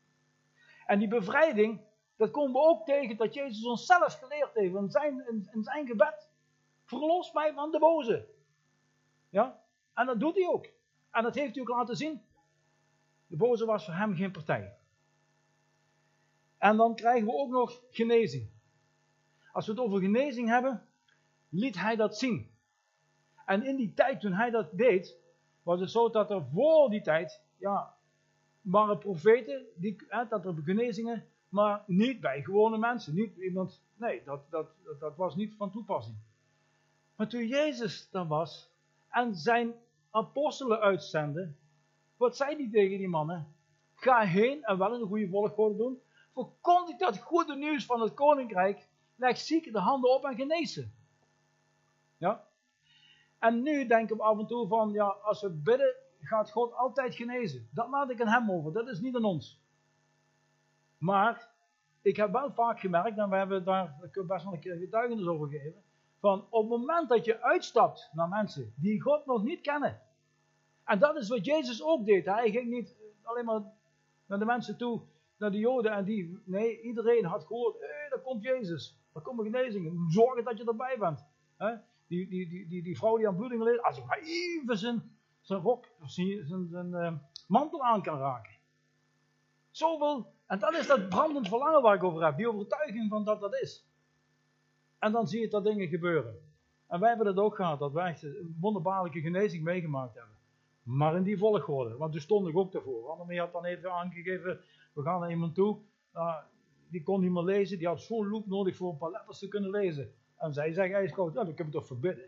En 0.86 0.98
die 0.98 1.08
bevrijding, 1.08 1.80
dat 2.16 2.30
komen 2.30 2.52
we 2.52 2.68
ook 2.68 2.86
tegen 2.86 3.16
dat 3.16 3.34
Jezus 3.34 3.64
ons 3.64 3.86
zelf 3.86 4.18
geleerd 4.18 4.54
heeft 4.54 4.74
in 4.74 4.90
zijn, 4.90 5.46
in, 5.52 5.62
zijn 5.62 5.86
gebed. 5.86 6.28
Verlos 6.84 7.32
mij 7.32 7.52
van 7.52 7.70
de 7.70 7.78
boze. 7.78 8.28
Ja? 9.28 9.62
En 9.94 10.06
dat 10.06 10.20
doet 10.20 10.34
hij 10.34 10.48
ook. 10.48 10.68
En 11.10 11.22
dat 11.22 11.34
heeft 11.34 11.54
hij 11.54 11.62
ook 11.62 11.68
laten 11.68 11.96
zien. 11.96 12.22
De 13.26 13.36
boze 13.36 13.64
was 13.64 13.84
voor 13.84 13.94
hem 13.94 14.14
geen 14.14 14.32
partij. 14.32 14.76
En 16.58 16.76
dan 16.76 16.94
krijgen 16.94 17.26
we 17.26 17.32
ook 17.32 17.50
nog 17.50 17.82
genezing. 17.90 18.50
Als 19.52 19.66
we 19.66 19.72
het 19.72 19.80
over 19.80 20.00
genezing 20.00 20.48
hebben, 20.48 20.89
liet 21.50 21.78
hij 21.78 21.96
dat 21.96 22.16
zien. 22.16 22.50
En 23.46 23.64
in 23.64 23.76
die 23.76 23.94
tijd 23.94 24.20
toen 24.20 24.32
hij 24.32 24.50
dat 24.50 24.76
deed, 24.76 25.16
was 25.62 25.80
het 25.80 25.90
zo 25.90 26.10
dat 26.10 26.30
er 26.30 26.44
voor 26.52 26.90
die 26.90 27.02
tijd, 27.02 27.40
ja, 27.56 27.94
waren 28.60 28.98
profeten, 28.98 29.66
die, 29.74 29.96
hè, 30.08 30.28
dat 30.28 30.44
er 30.44 30.54
genezingen, 30.64 31.26
maar 31.48 31.82
niet 31.86 32.20
bij 32.20 32.42
gewone 32.42 32.78
mensen. 32.78 33.14
Niet 33.14 33.36
iemand, 33.36 33.82
nee, 33.96 34.22
dat, 34.24 34.50
dat, 34.50 34.68
dat 34.98 35.16
was 35.16 35.36
niet 35.36 35.54
van 35.56 35.70
toepassing. 35.70 36.16
Maar 37.16 37.28
toen 37.28 37.46
Jezus 37.46 38.08
dan 38.10 38.28
was 38.28 38.70
en 39.08 39.34
zijn 39.34 39.74
apostelen 40.10 40.80
uitzenden, 40.80 41.56
wat 42.16 42.36
zei 42.36 42.56
hij 42.56 42.68
tegen 42.72 42.98
die 42.98 43.08
mannen? 43.08 43.54
Ga 43.94 44.20
heen 44.20 44.64
en 44.64 44.78
wel 44.78 44.98
de 44.98 45.06
goede 45.06 45.28
volgorde 45.28 45.76
doen. 45.76 46.00
Verkondig 46.32 46.96
dat 46.96 47.18
goede 47.18 47.56
nieuws 47.56 47.84
van 47.84 48.00
het 48.00 48.14
koninkrijk. 48.14 48.88
Leg 49.16 49.38
zieken 49.38 49.72
de 49.72 49.78
handen 49.78 50.14
op 50.14 50.24
en 50.24 50.34
genezen. 50.34 50.94
Ja? 52.20 52.44
En 53.38 53.62
nu 53.62 53.86
denken 53.86 54.16
we 54.16 54.22
af 54.22 54.38
en 54.38 54.46
toe 54.46 54.68
van, 54.68 54.92
ja, 54.92 55.06
als 55.06 55.40
we 55.40 55.50
bidden, 55.50 55.94
gaat 56.20 56.50
God 56.50 56.72
altijd 56.74 57.14
genezen. 57.14 57.68
Dat 57.72 57.88
laat 57.88 58.10
ik 58.10 58.20
aan 58.20 58.28
hem 58.28 58.50
over, 58.50 58.72
dat 58.72 58.88
is 58.88 59.00
niet 59.00 59.16
aan 59.16 59.24
ons. 59.24 59.60
Maar, 60.98 61.48
ik 62.02 62.16
heb 62.16 62.32
wel 62.32 62.52
vaak 62.52 62.80
gemerkt, 62.80 63.18
en 63.18 63.30
we 63.30 63.36
hebben 63.36 63.64
daar 63.64 63.96
best 64.26 64.44
wel 64.44 64.52
een 64.52 64.60
keer 64.60 64.76
getuigenis 64.76 65.26
over 65.26 65.48
gegeven, 65.48 65.82
van 66.18 66.46
op 66.50 66.70
het 66.70 66.78
moment 66.80 67.08
dat 67.08 67.24
je 67.24 67.42
uitstapt 67.42 68.10
naar 68.12 68.28
mensen 68.28 68.72
die 68.76 69.00
God 69.00 69.26
nog 69.26 69.42
niet 69.42 69.60
kennen. 69.60 70.00
En 70.84 70.98
dat 70.98 71.16
is 71.16 71.28
wat 71.28 71.44
Jezus 71.44 71.82
ook 71.82 72.06
deed. 72.06 72.24
Hij 72.26 72.50
ging 72.50 72.70
niet 72.70 72.96
alleen 73.22 73.44
maar 73.44 73.62
naar 74.26 74.38
de 74.38 74.44
mensen 74.44 74.76
toe, 74.76 75.02
naar 75.36 75.50
de 75.50 75.58
Joden 75.58 75.92
en 75.92 76.04
die. 76.04 76.42
Nee, 76.44 76.80
iedereen 76.80 77.24
had 77.24 77.44
gehoord, 77.46 77.80
hé, 77.80 78.08
daar 78.08 78.20
komt 78.22 78.42
Jezus. 78.42 78.98
Daar 79.12 79.22
komen 79.22 79.44
genezingen. 79.44 80.10
Zorg 80.10 80.44
dat 80.44 80.58
je 80.58 80.64
erbij 80.64 80.96
bent. 80.98 81.26
Die, 82.10 82.28
die, 82.28 82.68
die, 82.68 82.82
die, 82.82 82.96
vrouw 82.98 83.16
die 83.16 83.28
aan 83.28 83.36
bloeding 83.36 83.62
leed, 83.62 83.82
als 83.82 83.98
ik 83.98 84.04
maar 84.06 84.20
even 84.22 84.78
zijn, 84.78 85.16
zijn 85.40 85.60
rok, 85.60 85.86
zijn, 86.04 86.46
zijn, 86.46 86.68
zijn 86.68 86.90
uh, 86.90 87.12
mantel 87.46 87.84
aan 87.84 88.02
kan 88.02 88.18
raken. 88.18 88.52
Zoveel, 89.70 90.32
en 90.46 90.58
dat 90.58 90.74
is 90.74 90.86
dat 90.86 91.08
brandend 91.08 91.48
verlangen 91.48 91.82
waar 91.82 91.94
ik 91.94 92.02
over 92.02 92.24
heb, 92.24 92.36
die 92.36 92.48
overtuiging 92.48 93.08
van 93.10 93.24
dat 93.24 93.40
dat 93.40 93.54
is. 93.54 93.86
En 94.98 95.12
dan 95.12 95.28
zie 95.28 95.40
je 95.40 95.48
dat 95.48 95.64
dingen 95.64 95.88
gebeuren. 95.88 96.34
En 96.86 97.00
wij 97.00 97.08
hebben 97.08 97.26
dat 97.26 97.44
ook 97.44 97.56
gehad, 97.56 97.78
dat 97.78 97.92
wij 97.92 98.10
echt 98.10 98.22
een 98.22 98.56
wonderbaarlijke 98.60 99.20
genezing 99.20 99.64
meegemaakt 99.64 100.14
hebben. 100.14 100.36
Maar 100.82 101.16
in 101.16 101.22
die 101.22 101.38
volgorde, 101.38 101.96
want 101.96 102.12
toen 102.12 102.20
stond 102.20 102.48
ik 102.48 102.56
ook 102.56 102.72
daarvoor. 102.72 103.10
Annemie 103.10 103.38
had 103.38 103.52
dan 103.52 103.64
even 103.64 103.92
aangegeven, 103.92 104.60
we 104.92 105.02
gaan 105.02 105.20
naar 105.20 105.30
iemand 105.30 105.54
toe. 105.54 105.78
Nou, 106.12 106.42
die 106.88 107.02
kon 107.02 107.20
niet 107.20 107.30
meer 107.30 107.42
lezen, 107.42 107.78
die 107.78 107.86
had 107.86 108.00
zo'n 108.00 108.28
loop 108.28 108.46
nodig 108.46 108.76
voor 108.76 108.90
een 108.92 108.98
paar 108.98 109.10
letters 109.10 109.38
te 109.38 109.48
kunnen 109.48 109.70
lezen. 109.70 110.14
En 110.40 110.52
zij 110.52 110.72
zegt 110.72 110.92
ijskoud, 110.92 111.32
ja, 111.32 111.40
ik 111.40 111.58
heb 111.58 111.66
het 111.66 111.72
toch 111.72 111.86
verbidden. 111.86 112.24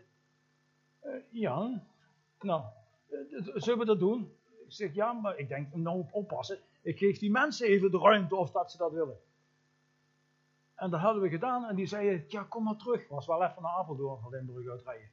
Uh, 1.05 1.13
ja, 1.29 1.81
nou, 2.39 2.63
uh, 3.09 3.47
zullen 3.55 3.79
we 3.79 3.85
dat 3.85 3.99
doen? 3.99 4.31
Ik 4.65 4.71
zeg, 4.71 4.93
ja, 4.93 5.13
maar 5.13 5.37
ik 5.37 5.47
denk, 5.47 5.73
nou 5.75 6.05
oppassen. 6.11 6.59
Ik 6.81 6.97
geef 6.97 7.19
die 7.19 7.31
mensen 7.31 7.67
even 7.67 7.91
de 7.91 7.97
ruimte 7.97 8.35
of 8.35 8.51
dat 8.51 8.71
ze 8.71 8.77
dat 8.77 8.91
willen. 8.91 9.17
En 10.75 10.89
dat 10.89 10.99
hadden 10.99 11.21
we 11.21 11.29
gedaan 11.29 11.65
en 11.65 11.75
die 11.75 11.85
zei, 11.85 12.25
ja, 12.27 12.43
kom 12.43 12.63
maar 12.63 12.75
terug. 12.75 13.07
Was 13.07 13.27
wel 13.27 13.43
even 13.43 13.61
naar 13.61 13.71
Apeldoorn 13.71 14.21
van 14.21 14.31
Limburg 14.31 14.69
uitrijden. 14.69 15.09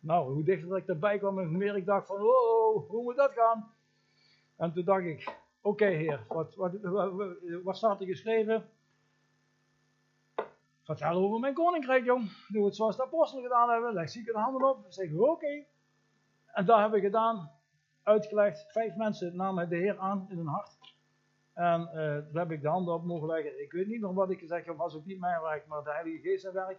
Nou, 0.00 0.32
hoe 0.32 0.44
dichter 0.44 0.76
ik 0.76 0.86
erbij 0.86 1.18
kwam, 1.18 1.38
hoe 1.38 1.46
meer 1.46 1.76
ik 1.76 1.86
dacht 1.86 2.06
van, 2.06 2.16
oh, 2.16 2.88
hoe 2.88 3.02
moet 3.02 3.16
dat 3.16 3.32
gaan? 3.32 3.72
En 4.56 4.72
toen 4.72 4.84
dacht 4.84 5.04
ik, 5.04 5.38
oké 5.60 5.86
heer, 5.86 6.24
wat, 6.28 6.54
wat, 6.54 6.72
wat 7.62 7.76
staat 7.76 8.00
er 8.00 8.06
geschreven? 8.06 8.68
Vertel 10.90 11.22
over 11.22 11.40
mijn 11.40 11.54
koninkrijk, 11.54 12.04
jong. 12.04 12.30
Doe 12.48 12.64
het 12.64 12.76
zoals 12.76 12.96
de 12.96 13.02
apostelen 13.02 13.42
gedaan 13.42 13.70
hebben. 13.70 13.92
Leg 13.92 14.10
zieken 14.10 14.32
de 14.32 14.38
handen 14.38 14.68
op. 14.68 14.84
Zeg 14.88 15.14
oké. 15.14 15.64
En 16.46 16.64
dat 16.64 16.78
hebben 16.78 17.00
we 17.00 17.06
gedaan. 17.06 17.50
Uitgelegd. 18.02 18.72
Vijf 18.72 18.96
mensen 18.96 19.36
namen 19.36 19.68
de 19.68 19.76
Heer 19.76 19.98
aan 19.98 20.26
in 20.30 20.36
hun 20.36 20.46
hart. 20.46 20.78
En 21.52 21.80
uh, 21.80 21.94
daar 21.94 22.42
heb 22.42 22.50
ik 22.50 22.62
de 22.62 22.68
handen 22.68 22.94
op 22.94 23.04
mogen 23.04 23.28
leggen. 23.28 23.62
Ik 23.62 23.72
weet 23.72 23.86
niet 23.86 24.00
nog 24.00 24.14
wat 24.14 24.30
ik 24.30 24.38
gezegd 24.38 24.66
heb. 24.66 24.76
Was 24.76 24.94
ook 24.94 25.04
niet 25.04 25.18
mijn 25.18 25.42
werk, 25.42 25.66
maar 25.66 25.84
de 25.84 25.90
Heilige 25.92 26.28
Geest 26.28 26.42
zijn 26.42 26.54
werk. 26.54 26.78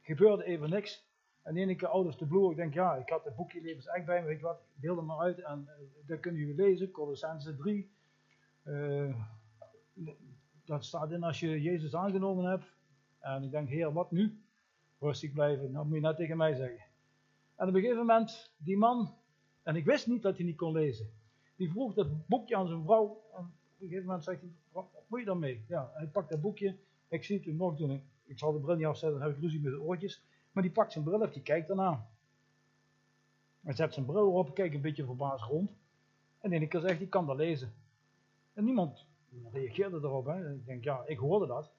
Gebeurde 0.00 0.44
even 0.44 0.70
niks. 0.70 1.06
En 1.42 1.54
de 1.54 1.60
ene 1.60 1.76
keer 1.76 1.90
of 1.90 2.16
the 2.16 2.26
blue. 2.26 2.50
Ik 2.50 2.56
denk, 2.56 2.74
ja, 2.74 2.94
ik 2.94 3.08
had 3.08 3.24
het 3.24 3.36
boekje 3.36 3.60
Levens 3.60 3.86
echt 3.86 4.06
bij 4.06 4.20
me. 4.20 4.26
Weet 4.26 4.38
je 4.38 4.44
wat, 4.44 4.60
ik 4.74 4.82
deel 4.82 5.02
maar 5.02 5.18
uit. 5.18 5.38
En 5.38 5.68
uh, 5.68 6.08
dat 6.08 6.20
kunnen 6.20 6.40
jullie 6.40 6.56
lezen. 6.56 6.90
Colossense 6.90 7.56
3. 7.56 7.90
Uh, 8.64 9.14
dat 10.64 10.84
staat 10.84 11.10
in 11.10 11.22
als 11.22 11.40
je 11.40 11.62
Jezus 11.62 11.94
aangenomen 11.94 12.44
hebt. 12.44 12.76
En 13.18 13.42
ik 13.42 13.50
denk, 13.50 13.68
heer, 13.68 13.92
wat 13.92 14.10
nu? 14.10 14.38
Rustig 14.98 15.32
blijven, 15.32 15.72
dat 15.72 15.84
moet 15.84 15.94
je 15.94 16.00
net 16.00 16.16
tegen 16.16 16.36
mij 16.36 16.54
zeggen. 16.54 16.84
En 17.56 17.68
op 17.68 17.74
een 17.74 17.80
gegeven 17.80 18.06
moment, 18.06 18.52
die 18.56 18.76
man, 18.76 19.14
en 19.62 19.76
ik 19.76 19.84
wist 19.84 20.06
niet 20.06 20.22
dat 20.22 20.36
hij 20.36 20.46
niet 20.46 20.56
kon 20.56 20.72
lezen, 20.72 21.10
die 21.56 21.70
vroeg 21.70 21.94
dat 21.94 22.26
boekje 22.26 22.56
aan 22.56 22.68
zijn 22.68 22.82
vrouw. 22.84 23.22
En 23.34 23.40
op 23.40 23.50
een 23.78 23.88
gegeven 23.88 24.04
moment 24.04 24.24
zegt 24.24 24.40
hij, 24.40 24.50
wat 24.72 24.86
moet 25.06 25.18
je 25.18 25.24
dan 25.24 25.38
mee? 25.38 25.64
Ja, 25.68 25.90
hij 25.94 26.06
pakt 26.06 26.30
dat 26.30 26.40
boekje, 26.40 26.76
ik 27.08 27.24
zie 27.24 27.36
het 27.36 27.44
hem 27.44 27.56
nog 27.56 27.76
doen. 27.76 28.02
Ik 28.24 28.38
zal 28.38 28.52
de 28.52 28.58
bril 28.58 28.76
niet 28.76 28.86
afzetten, 28.86 29.18
dan 29.18 29.28
heb 29.28 29.36
ik 29.36 29.42
ruzie 29.42 29.60
met 29.60 29.72
de 29.72 29.80
oortjes. 29.80 30.22
Maar 30.52 30.62
die 30.62 30.72
pakt 30.72 30.92
zijn 30.92 31.04
bril 31.04 31.20
op, 31.20 31.32
die 31.32 31.42
kijkt 31.42 31.68
ernaar. 31.68 32.06
Hij 33.60 33.74
zet 33.74 33.94
zijn 33.94 34.06
bril 34.06 34.32
op, 34.32 34.54
kijkt 34.54 34.74
een 34.74 34.80
beetje 34.80 35.04
verbaasd 35.04 35.44
rond. 35.44 35.70
En 36.40 36.52
in 36.52 36.60
één 36.60 36.68
keer 36.68 36.80
zegt 36.80 36.98
hij, 36.98 37.06
kan 37.06 37.26
dat 37.26 37.36
lezen. 37.36 37.72
En 38.54 38.64
niemand 38.64 39.06
reageerde 39.52 39.96
erop. 39.96 40.26
Hè. 40.26 40.52
Ik 40.54 40.66
denk, 40.66 40.84
ja, 40.84 41.02
ik 41.06 41.18
hoorde 41.18 41.46
dat. 41.46 41.72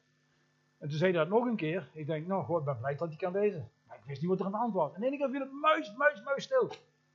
En 0.80 0.90
toen 0.90 0.98
zei 0.98 1.12
hij 1.12 1.20
dat 1.20 1.30
nog 1.30 1.46
een 1.46 1.56
keer. 1.56 1.90
Ik 1.94 2.08
denk, 2.08 2.28
nou, 2.28 2.44
god, 2.44 2.60
ik 2.60 2.66
ben 2.66 2.78
blij 2.78 2.96
dat 2.96 3.08
hij 3.08 3.18
kan 3.18 3.32
lezen. 3.32 3.70
Maar 3.88 3.98
ik 3.98 4.04
wist 4.06 4.22
niet 4.22 4.30
wat 4.30 4.40
er 4.40 4.46
aan 4.46 4.52
de 4.52 4.58
hand 4.58 4.74
was. 4.74 4.94
En 4.94 5.04
één 5.04 5.18
keer 5.18 5.30
viel 5.30 5.40
het 5.40 5.52
muis, 5.52 5.94
muis, 5.94 6.24
muis 6.24 6.44
stil. 6.44 6.72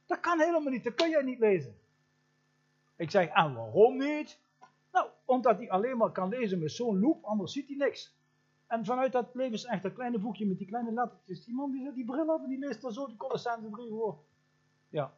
Dat 0.07 0.21
kan 0.21 0.41
helemaal 0.41 0.73
niet, 0.73 0.85
dat 0.85 0.95
kun 0.95 1.11
jij 1.11 1.23
niet 1.23 1.39
lezen. 1.39 1.77
Ik 2.97 3.11
zeg, 3.11 3.29
en 3.29 3.55
waarom 3.55 3.97
niet? 3.97 4.39
Nou, 4.93 5.09
omdat 5.25 5.57
hij 5.57 5.71
alleen 5.71 5.97
maar 5.97 6.11
kan 6.11 6.29
lezen 6.29 6.59
met 6.59 6.73
zo'n 6.73 7.01
loop, 7.01 7.25
anders 7.25 7.53
ziet 7.53 7.67
hij 7.69 7.77
niks. 7.77 8.15
En 8.67 8.85
vanuit 8.85 9.13
dat 9.13 9.35
echt 9.35 9.83
dat 9.83 9.93
kleine 9.93 10.19
boekje 10.19 10.47
met 10.47 10.59
die 10.59 10.67
kleine 10.67 10.93
lettertjes, 10.93 11.45
die 11.45 11.55
man 11.55 11.71
die 11.71 11.85
zet 11.85 11.95
die 11.95 12.05
bril 12.05 12.35
op 12.35 12.43
en 12.43 12.49
die 12.49 12.59
leest 12.59 12.81
dan 12.81 12.93
zo 12.93 13.07
die 13.07 13.17
Colossense 13.17 13.71
3 13.71 13.89
voor. 13.89 14.19
Ja. 14.89 15.13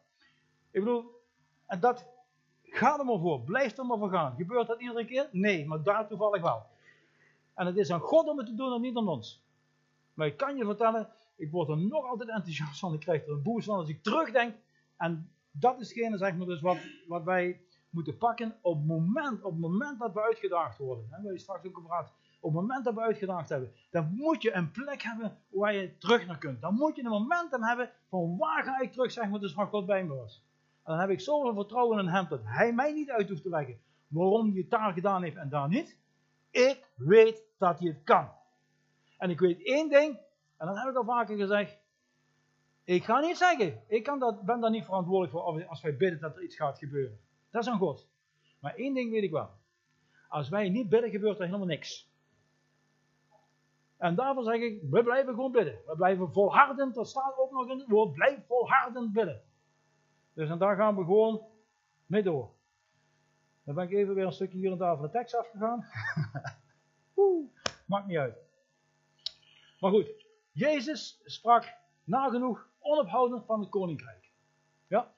Ik 0.70 0.80
bedoel, 0.80 1.20
en 1.66 1.80
dat, 1.80 2.06
gaat 2.62 2.98
er 2.98 3.04
maar 3.04 3.18
voor, 3.18 3.40
blijf 3.40 3.78
er 3.78 3.87
maar 3.87 3.98
voor 3.98 4.11
gaan. 4.11 4.35
Gebeurt 4.37 4.66
dat 4.66 4.80
iedere 4.80 5.04
keer? 5.04 5.28
Nee, 5.32 5.66
maar 5.66 5.82
daar 5.82 6.06
toevallig 6.06 6.42
wel. 6.42 6.66
En 7.57 7.66
het 7.66 7.77
is 7.77 7.90
aan 7.90 8.01
God 8.01 8.29
om 8.29 8.38
het 8.38 8.47
te 8.47 8.55
doen 8.55 8.73
en 8.73 8.81
niet 8.81 8.97
aan 8.97 9.09
ons. 9.09 9.45
Maar 10.14 10.27
ik 10.27 10.37
kan 10.37 10.57
je 10.57 10.64
vertellen, 10.64 11.09
ik 11.37 11.51
word 11.51 11.69
er 11.69 11.79
nog 11.79 12.05
altijd 12.05 12.29
enthousiast 12.29 12.79
van. 12.79 12.95
Ik 12.95 13.01
krijg 13.01 13.27
er 13.27 13.33
een 13.33 13.42
boost 13.42 13.66
van 13.66 13.77
als 13.77 13.88
ik 13.88 14.03
terugdenk. 14.03 14.55
En 14.97 15.31
dat 15.51 15.81
is 15.81 15.88
hetgene, 15.88 16.19
zeg 16.19 16.37
maar, 16.37 16.47
dus 16.47 16.61
wat, 16.61 16.79
wat 17.07 17.25
wij 17.25 17.61
moeten 17.90 18.16
pakken 18.16 18.57
op 18.61 18.77
het 18.77 18.87
moment, 18.87 19.42
op 19.42 19.59
moment 19.59 19.99
dat 19.99 20.12
we 20.12 20.23
uitgedaagd 20.23 20.79
worden. 20.79 21.07
Hè, 21.11 21.38
straks 21.38 21.66
ook 21.66 21.85
had. 21.87 22.12
Op 22.40 22.53
het 22.53 22.61
moment 22.61 22.85
dat 22.85 22.95
we 22.95 23.01
uitgedaagd 23.01 23.49
hebben, 23.49 23.73
dan 23.90 24.14
moet 24.14 24.42
je 24.42 24.55
een 24.55 24.71
plek 24.71 25.03
hebben 25.03 25.38
waar 25.49 25.75
je 25.75 25.97
terug 25.99 26.27
naar 26.27 26.38
kunt. 26.38 26.61
Dan 26.61 26.75
moet 26.75 26.97
je 26.97 27.05
een 27.05 27.11
momentum 27.11 27.62
hebben 27.62 27.90
van 28.09 28.37
waar 28.37 28.64
ga 28.64 28.81
ik 28.81 28.92
terug, 28.92 29.12
zeg 29.12 29.29
maar, 29.29 29.40
dus 29.40 29.55
waar 29.55 29.66
God 29.66 29.87
bij 29.87 30.05
me 30.05 30.14
was. 30.14 30.45
En 30.83 30.92
dan 30.92 31.01
heb 31.01 31.11
ik 31.11 31.21
zoveel 31.21 31.55
vertrouwen 31.55 31.99
in 31.99 32.07
hem 32.07 32.27
dat 32.29 32.40
hij 32.45 32.73
mij 32.73 32.92
niet 32.92 33.11
uit 33.11 33.29
hoeft 33.29 33.42
te 33.42 33.49
leggen 33.49 33.79
waarom 34.07 34.51
hij 34.51 34.61
het 34.61 34.71
daar 34.71 34.92
gedaan 34.92 35.23
heeft 35.23 35.37
en 35.37 35.49
daar 35.49 35.69
niet. 35.69 35.99
Ik 36.57 36.90
weet 36.95 37.45
dat 37.59 37.79
hij 37.79 37.88
het 37.88 38.03
kan. 38.05 38.31
En 39.19 39.31
ik 39.31 39.40
weet 39.40 39.64
één 39.64 39.88
ding, 39.88 40.19
en 40.57 40.66
dat 40.66 40.79
heb 40.79 40.88
ik 40.88 40.97
al 40.97 41.05
vaker 41.05 41.37
gezegd. 41.37 41.79
Ik 42.85 43.05
ga 43.05 43.21
niet 43.21 43.37
zeggen, 43.37 43.83
ik 43.88 44.03
kan 44.03 44.19
dat, 44.19 44.42
ben 44.42 44.61
daar 44.61 44.71
niet 44.71 44.85
verantwoordelijk 44.85 45.33
voor 45.33 45.66
als 45.66 45.83
wij 45.83 45.97
bidden 45.97 46.21
dat 46.21 46.37
er 46.37 46.42
iets 46.42 46.57
gaat 46.57 46.79
gebeuren. 46.79 47.21
Dat 47.51 47.62
is 47.62 47.69
aan 47.69 47.79
God. 47.79 48.09
Maar 48.61 48.75
één 48.75 48.95
ding 48.95 49.11
weet 49.11 49.23
ik 49.23 49.31
wel. 49.31 49.51
Als 50.29 50.49
wij 50.49 50.69
niet 50.69 50.88
bidden, 50.88 51.11
gebeurt 51.11 51.38
er 51.38 51.45
helemaal 51.45 51.66
niks. 51.66 52.11
En 53.97 54.14
daarvoor 54.14 54.45
zeg 54.45 54.61
ik, 54.61 54.83
we 54.90 55.03
blijven 55.03 55.35
gewoon 55.35 55.53
bidden. 55.53 55.79
We 55.87 55.97
blijven 55.97 56.33
volhardend, 56.33 56.95
dat 56.95 57.09
staat 57.09 57.38
ook 57.38 57.51
nog 57.51 57.69
in 57.69 57.79
het 57.79 57.88
woord, 57.88 58.12
blijf 58.12 58.47
volhardend 58.47 59.12
bidden. 59.12 59.42
Dus 60.33 60.49
en 60.49 60.59
daar 60.59 60.77
gaan 60.77 60.97
we 60.97 61.05
gewoon 61.05 61.42
mee 62.07 62.23
door. 62.23 62.51
Dan 63.66 63.74
ben 63.74 63.85
ik 63.85 63.92
even 63.92 64.14
weer 64.14 64.26
een 64.26 64.33
stukje 64.33 64.59
hier 64.59 64.72
en 64.72 64.79
daar 64.79 64.96
van 64.96 65.05
de 65.05 65.11
tekst 65.11 65.35
afgegaan. 65.35 65.87
Oeh, 67.16 67.46
maakt 67.87 68.07
niet 68.07 68.16
uit. 68.16 68.37
Maar 69.81 69.90
goed, 69.90 70.09
Jezus 70.52 71.20
sprak 71.24 71.74
nagenoeg 72.05 72.68
onophoudend 72.79 73.44
van 73.44 73.61
het 73.61 73.68
koninkrijk. 73.68 74.31
Ja? 74.87 75.12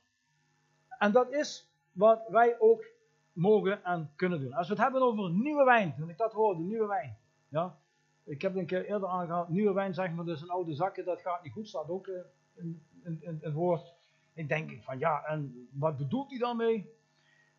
En 0.98 1.12
dat 1.12 1.32
is 1.32 1.68
wat 1.92 2.28
wij 2.28 2.60
ook 2.60 2.84
mogen 3.32 3.84
en 3.84 4.12
kunnen 4.16 4.40
doen. 4.40 4.52
Als 4.52 4.68
we 4.68 4.74
het 4.74 4.82
hebben 4.82 5.02
over 5.02 5.30
nieuwe 5.30 5.64
wijn, 5.64 5.94
toen 5.94 6.10
ik 6.10 6.16
dat 6.16 6.32
hoorde, 6.32 6.62
nieuwe 6.62 6.86
wijn. 6.86 7.16
Ja? 7.48 7.78
Ik 8.24 8.42
heb 8.42 8.52
het 8.52 8.60
een 8.60 8.66
keer 8.66 8.84
eerder 8.84 9.08
aangehaald, 9.08 9.48
nieuwe 9.48 9.72
wijn 9.72 9.94
zeg 9.94 10.12
maar 10.12 10.24
dus 10.24 10.42
een 10.42 10.50
oude 10.50 10.74
zakken, 10.74 11.04
dat 11.04 11.20
gaat 11.20 11.42
niet 11.42 11.52
goed, 11.52 11.68
staat 11.68 11.88
ook 11.88 12.06
uh, 12.06 12.20
in, 12.54 12.82
in, 13.02 13.18
in, 13.22 13.38
het 13.42 13.52
woord. 13.52 13.94
Ik 14.32 14.48
denk 14.48 14.82
van 14.82 14.98
ja, 14.98 15.24
en 15.24 15.68
wat 15.72 15.96
bedoelt 15.96 16.30
hij 16.30 16.38
dan 16.38 16.56
mee? 16.56 16.96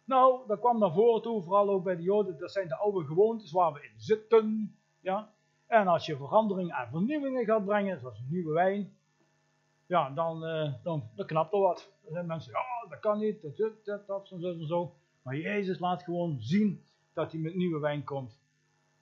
Nou, 0.10 0.48
dat 0.48 0.60
kwam 0.60 0.80
naar 0.80 0.94
voren 0.94 1.22
toe, 1.22 1.44
vooral 1.44 1.70
ook 1.70 1.84
bij 1.84 1.96
de 1.96 2.02
Joden. 2.02 2.38
Dat 2.40 2.52
zijn 2.52 2.68
de 2.68 2.76
oude 2.76 3.06
gewoontes 3.06 3.52
waar 3.52 3.74
we 3.74 3.84
in 3.84 3.94
zitten. 4.00 4.76
Ja? 5.00 5.34
En 5.68 5.88
als 5.88 6.06
je 6.06 6.18
veranderingen 6.18 6.76
en 6.76 6.90
vernieuwingen 6.90 7.46
gaat 7.46 7.66
brengen, 7.66 8.00
zoals 8.00 8.22
nieuwe 8.30 8.54
wijn, 8.54 8.94
ja, 9.86 10.10
dan, 10.10 10.44
uh, 10.44 10.74
dan, 10.84 11.04
dan 11.16 11.26
knapt 11.26 11.54
er 11.54 11.60
wat. 11.60 11.92
Er 12.06 12.12
zijn 12.12 12.26
mensen, 12.26 12.52
ja, 12.52 12.90
dat 12.90 13.00
kan 13.00 13.20
niet, 13.20 13.42
dat, 13.42 13.58
dat, 13.58 13.86
dat, 13.86 14.08
dat, 14.08 14.28
zo 14.28 14.36
en 14.36 14.68
zo. 14.68 14.94
Maar 15.22 15.36
Jezus 15.36 15.80
laat 15.80 16.04
gewoon 16.04 16.38
zien 16.40 16.84
dat 17.14 17.32
hij 17.32 17.42
met 17.42 17.56
nieuwe 17.56 17.80
wijn 17.80 18.04
komt. 18.04 18.40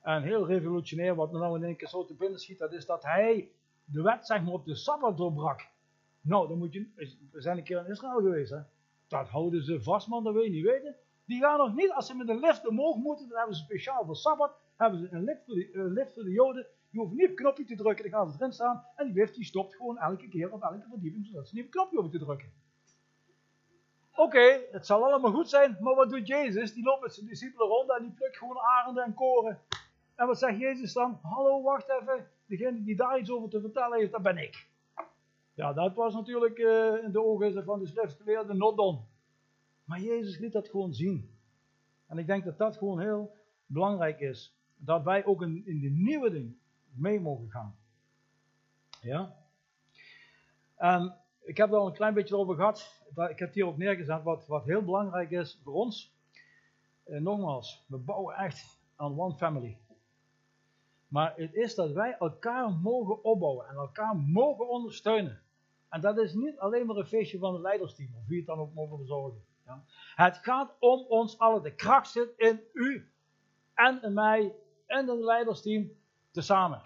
En 0.02 0.24
heel 0.24 0.46
revolutionair, 0.46 1.16
wat 1.16 1.32
me 1.32 1.40
nou 1.40 1.58
in 1.58 1.64
één 1.64 1.76
keer 1.76 1.88
zo 1.88 2.06
te 2.06 2.14
binnen 2.14 2.40
schiet, 2.40 2.60
dat 2.60 2.74
is 2.74 2.86
dat 2.86 3.04
hij 3.04 3.50
de 3.86 4.02
wet 4.02 4.26
zeg 4.26 4.44
maar 4.44 4.54
op 4.54 4.66
de 4.66 4.76
Sabbat 4.76 5.18
doorbrak. 5.18 5.68
Nou, 6.22 6.48
dan 6.48 6.58
moet 6.58 6.74
je, 6.74 6.88
we 7.32 7.42
zijn 7.42 7.58
een 7.58 7.64
keer 7.64 7.86
in 7.86 7.92
Israël 7.92 8.20
geweest, 8.20 8.52
hè. 8.52 8.60
Dat 9.08 9.28
houden 9.28 9.64
ze 9.64 9.82
vast, 9.84 10.08
man, 10.08 10.24
dat 10.24 10.34
wil 10.34 10.44
je 10.44 10.50
niet 10.50 10.66
weten. 10.66 10.96
Die 11.26 11.40
gaan 11.40 11.58
nog 11.58 11.76
niet, 11.76 11.92
als 11.92 12.08
ze 12.08 12.16
met 12.16 12.30
een 12.30 12.40
lift 12.40 12.68
omhoog 12.68 12.96
moeten, 12.96 13.28
dan 13.28 13.38
hebben 13.38 13.56
ze 13.56 13.64
speciaal 13.64 14.06
voor 14.06 14.16
Sabbat, 14.16 14.56
hebben 14.76 15.00
ze 15.00 15.08
een 15.12 15.24
lift 15.24 15.46
voor 15.46 15.56
de, 15.56 15.70
lift 15.74 16.14
voor 16.14 16.24
de 16.24 16.32
Joden. 16.32 16.68
Je 16.90 17.00
hoeft 17.00 17.14
niet 17.14 17.30
op 17.30 17.36
knopje 17.36 17.66
te 17.66 17.76
drukken, 17.76 18.10
dan 18.10 18.20
gaan 18.20 18.32
ze 18.32 18.38
erin 18.40 18.54
staan. 18.54 18.86
En 18.96 19.06
die 19.06 19.16
lift 19.16 19.36
die 19.36 19.46
stopt 19.46 19.76
gewoon 19.76 19.98
elke 19.98 20.28
keer 20.28 20.52
op 20.52 20.62
elke 20.62 20.86
verdieping, 20.90 21.26
zodat 21.26 21.48
ze 21.48 21.56
niet 21.56 21.66
op 21.66 21.72
knopje 21.72 21.98
hoeven 21.98 22.20
te 22.20 22.26
drukken. 22.26 22.52
Oké, 24.16 24.62
het 24.72 24.86
zal 24.86 25.06
allemaal 25.06 25.32
goed 25.32 25.50
zijn, 25.50 25.78
maar 25.80 25.96
wat 25.96 26.10
doet 26.10 26.28
Jezus? 26.28 26.74
Die 26.74 26.84
loopt 26.84 27.02
met 27.02 27.14
zijn 27.14 27.28
discipelen 27.28 27.68
rond 27.68 27.90
en 27.90 28.02
die 28.02 28.12
plukt 28.12 28.38
gewoon 28.38 28.58
arenden 28.58 29.04
en 29.04 29.14
koren. 29.14 29.60
En 30.16 30.28
wat 30.28 30.40
zegt 30.40 30.60
Jezus 30.60 30.94
dan? 30.94 31.20
Hallo, 31.22 31.62
wacht 31.62 31.90
even. 31.90 32.28
Degene 32.46 32.84
die 32.84 32.96
daar 32.96 33.20
iets 33.20 33.32
over 33.32 33.50
te 33.50 33.62
vertellen 33.62 33.98
heeft, 33.98 34.12
dat 34.12 34.22
ben 34.22 34.38
ik. 34.38 34.68
Ja, 35.58 35.74
dat 35.74 35.96
was 35.96 36.14
natuurlijk 36.14 36.58
uh, 36.58 37.04
in 37.04 37.12
de 37.12 37.24
ogen 37.24 37.64
van 37.64 37.80
de 37.80 37.88
schriftgeleerde 37.88 38.54
not 38.54 38.78
done. 38.78 39.00
Maar 39.84 40.00
Jezus 40.00 40.38
liet 40.38 40.52
dat 40.52 40.70
gewoon 40.70 40.94
zien. 40.94 41.38
En 42.08 42.18
ik 42.18 42.28
denk 42.28 42.44
dat 42.44 42.58
dat 42.58 42.78
gewoon 42.78 43.00
heel 43.00 43.36
belangrijk 43.66 44.20
is. 44.20 44.56
Dat 44.76 45.04
wij 45.04 45.26
ook 45.26 45.42
in, 45.42 45.64
in 45.66 45.80
de 45.80 45.90
nieuwe 45.90 46.32
ding 46.32 46.58
mee 46.94 47.20
mogen 47.20 47.50
gaan. 47.50 47.76
Ja? 49.02 49.36
En 50.76 51.16
ik 51.42 51.58
heb 51.58 51.70
er 51.70 51.78
al 51.78 51.88
een 51.88 51.94
klein 51.94 52.14
beetje 52.14 52.38
over 52.38 52.56
gehad. 52.56 53.02
Ik 53.30 53.40
heb 53.40 53.54
hier 53.54 53.66
ook 53.66 53.78
neergezet 53.78 54.24
wat, 54.24 54.48
wat 54.48 54.66
heel 54.66 54.84
belangrijk 54.84 55.32
is 55.32 55.60
voor 55.64 55.74
ons. 55.74 56.16
eh, 57.04 57.20
nogmaals, 57.20 57.86
we 57.88 57.98
bouwen 57.98 58.36
echt 58.36 58.80
aan 58.96 59.20
one 59.20 59.36
family. 59.36 59.78
Maar 61.08 61.34
het 61.36 61.54
is 61.54 61.76
dat 61.76 61.92
wij 61.92 62.16
elkaar 62.20 62.72
mogen 62.72 63.24
opbouwen 63.24 63.68
en 63.68 63.76
elkaar 63.76 64.16
mogen 64.16 64.70
ondersteunen. 64.70 65.42
En 65.90 66.02
dat 66.02 66.18
is 66.18 66.34
niet 66.34 66.60
alleen 66.60 66.86
maar 66.86 66.96
een 66.96 67.06
feestje 67.06 67.38
van 67.38 67.54
het 67.54 67.62
leidersteam, 67.62 68.16
of 68.16 68.28
wie 68.28 68.38
het 68.38 68.48
dan 68.48 68.60
ook 68.60 68.74
mogen 68.74 68.98
verzorgen. 68.98 69.44
Ja. 69.66 69.84
Het 70.16 70.38
gaat 70.38 70.76
om 70.80 71.06
ons 71.08 71.40
allen. 71.40 71.64
De 71.64 71.76
kracht 71.76 72.12
zit 72.12 72.34
in 72.38 72.62
u 72.74 73.12
en 73.74 74.04
in 74.04 74.14
mij 74.14 74.56
en 74.86 75.00
in 75.00 75.08
het 75.08 75.20
leidersteam 75.20 75.92
tezamen. 76.32 76.82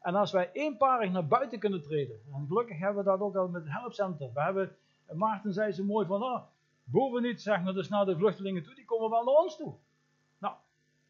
En 0.00 0.14
als 0.14 0.32
wij 0.32 0.50
eenparig 0.52 1.10
naar 1.10 1.26
buiten 1.26 1.58
kunnen 1.58 1.82
treden, 1.82 2.20
en 2.32 2.46
gelukkig 2.48 2.78
hebben 2.78 3.04
we 3.04 3.10
dat 3.10 3.20
ook 3.20 3.36
al 3.36 3.48
met 3.48 3.62
het 3.62 3.72
helpcenter. 3.72 4.30
We 4.34 4.42
hebben, 4.42 4.76
Maarten 5.12 5.52
zei 5.52 5.72
zo 5.72 5.84
mooi 5.84 6.06
van, 6.06 6.22
oh, 6.22 6.42
boven 6.84 7.22
niet 7.22 7.42
zeg 7.42 7.62
maar 7.62 7.72
dus 7.72 7.88
naar 7.88 8.04
de 8.04 8.16
vluchtelingen 8.16 8.62
toe, 8.62 8.74
die 8.74 8.84
komen 8.84 9.10
wel 9.10 9.24
naar 9.24 9.34
ons 9.34 9.56
toe. 9.56 9.74
Nou, 10.38 10.54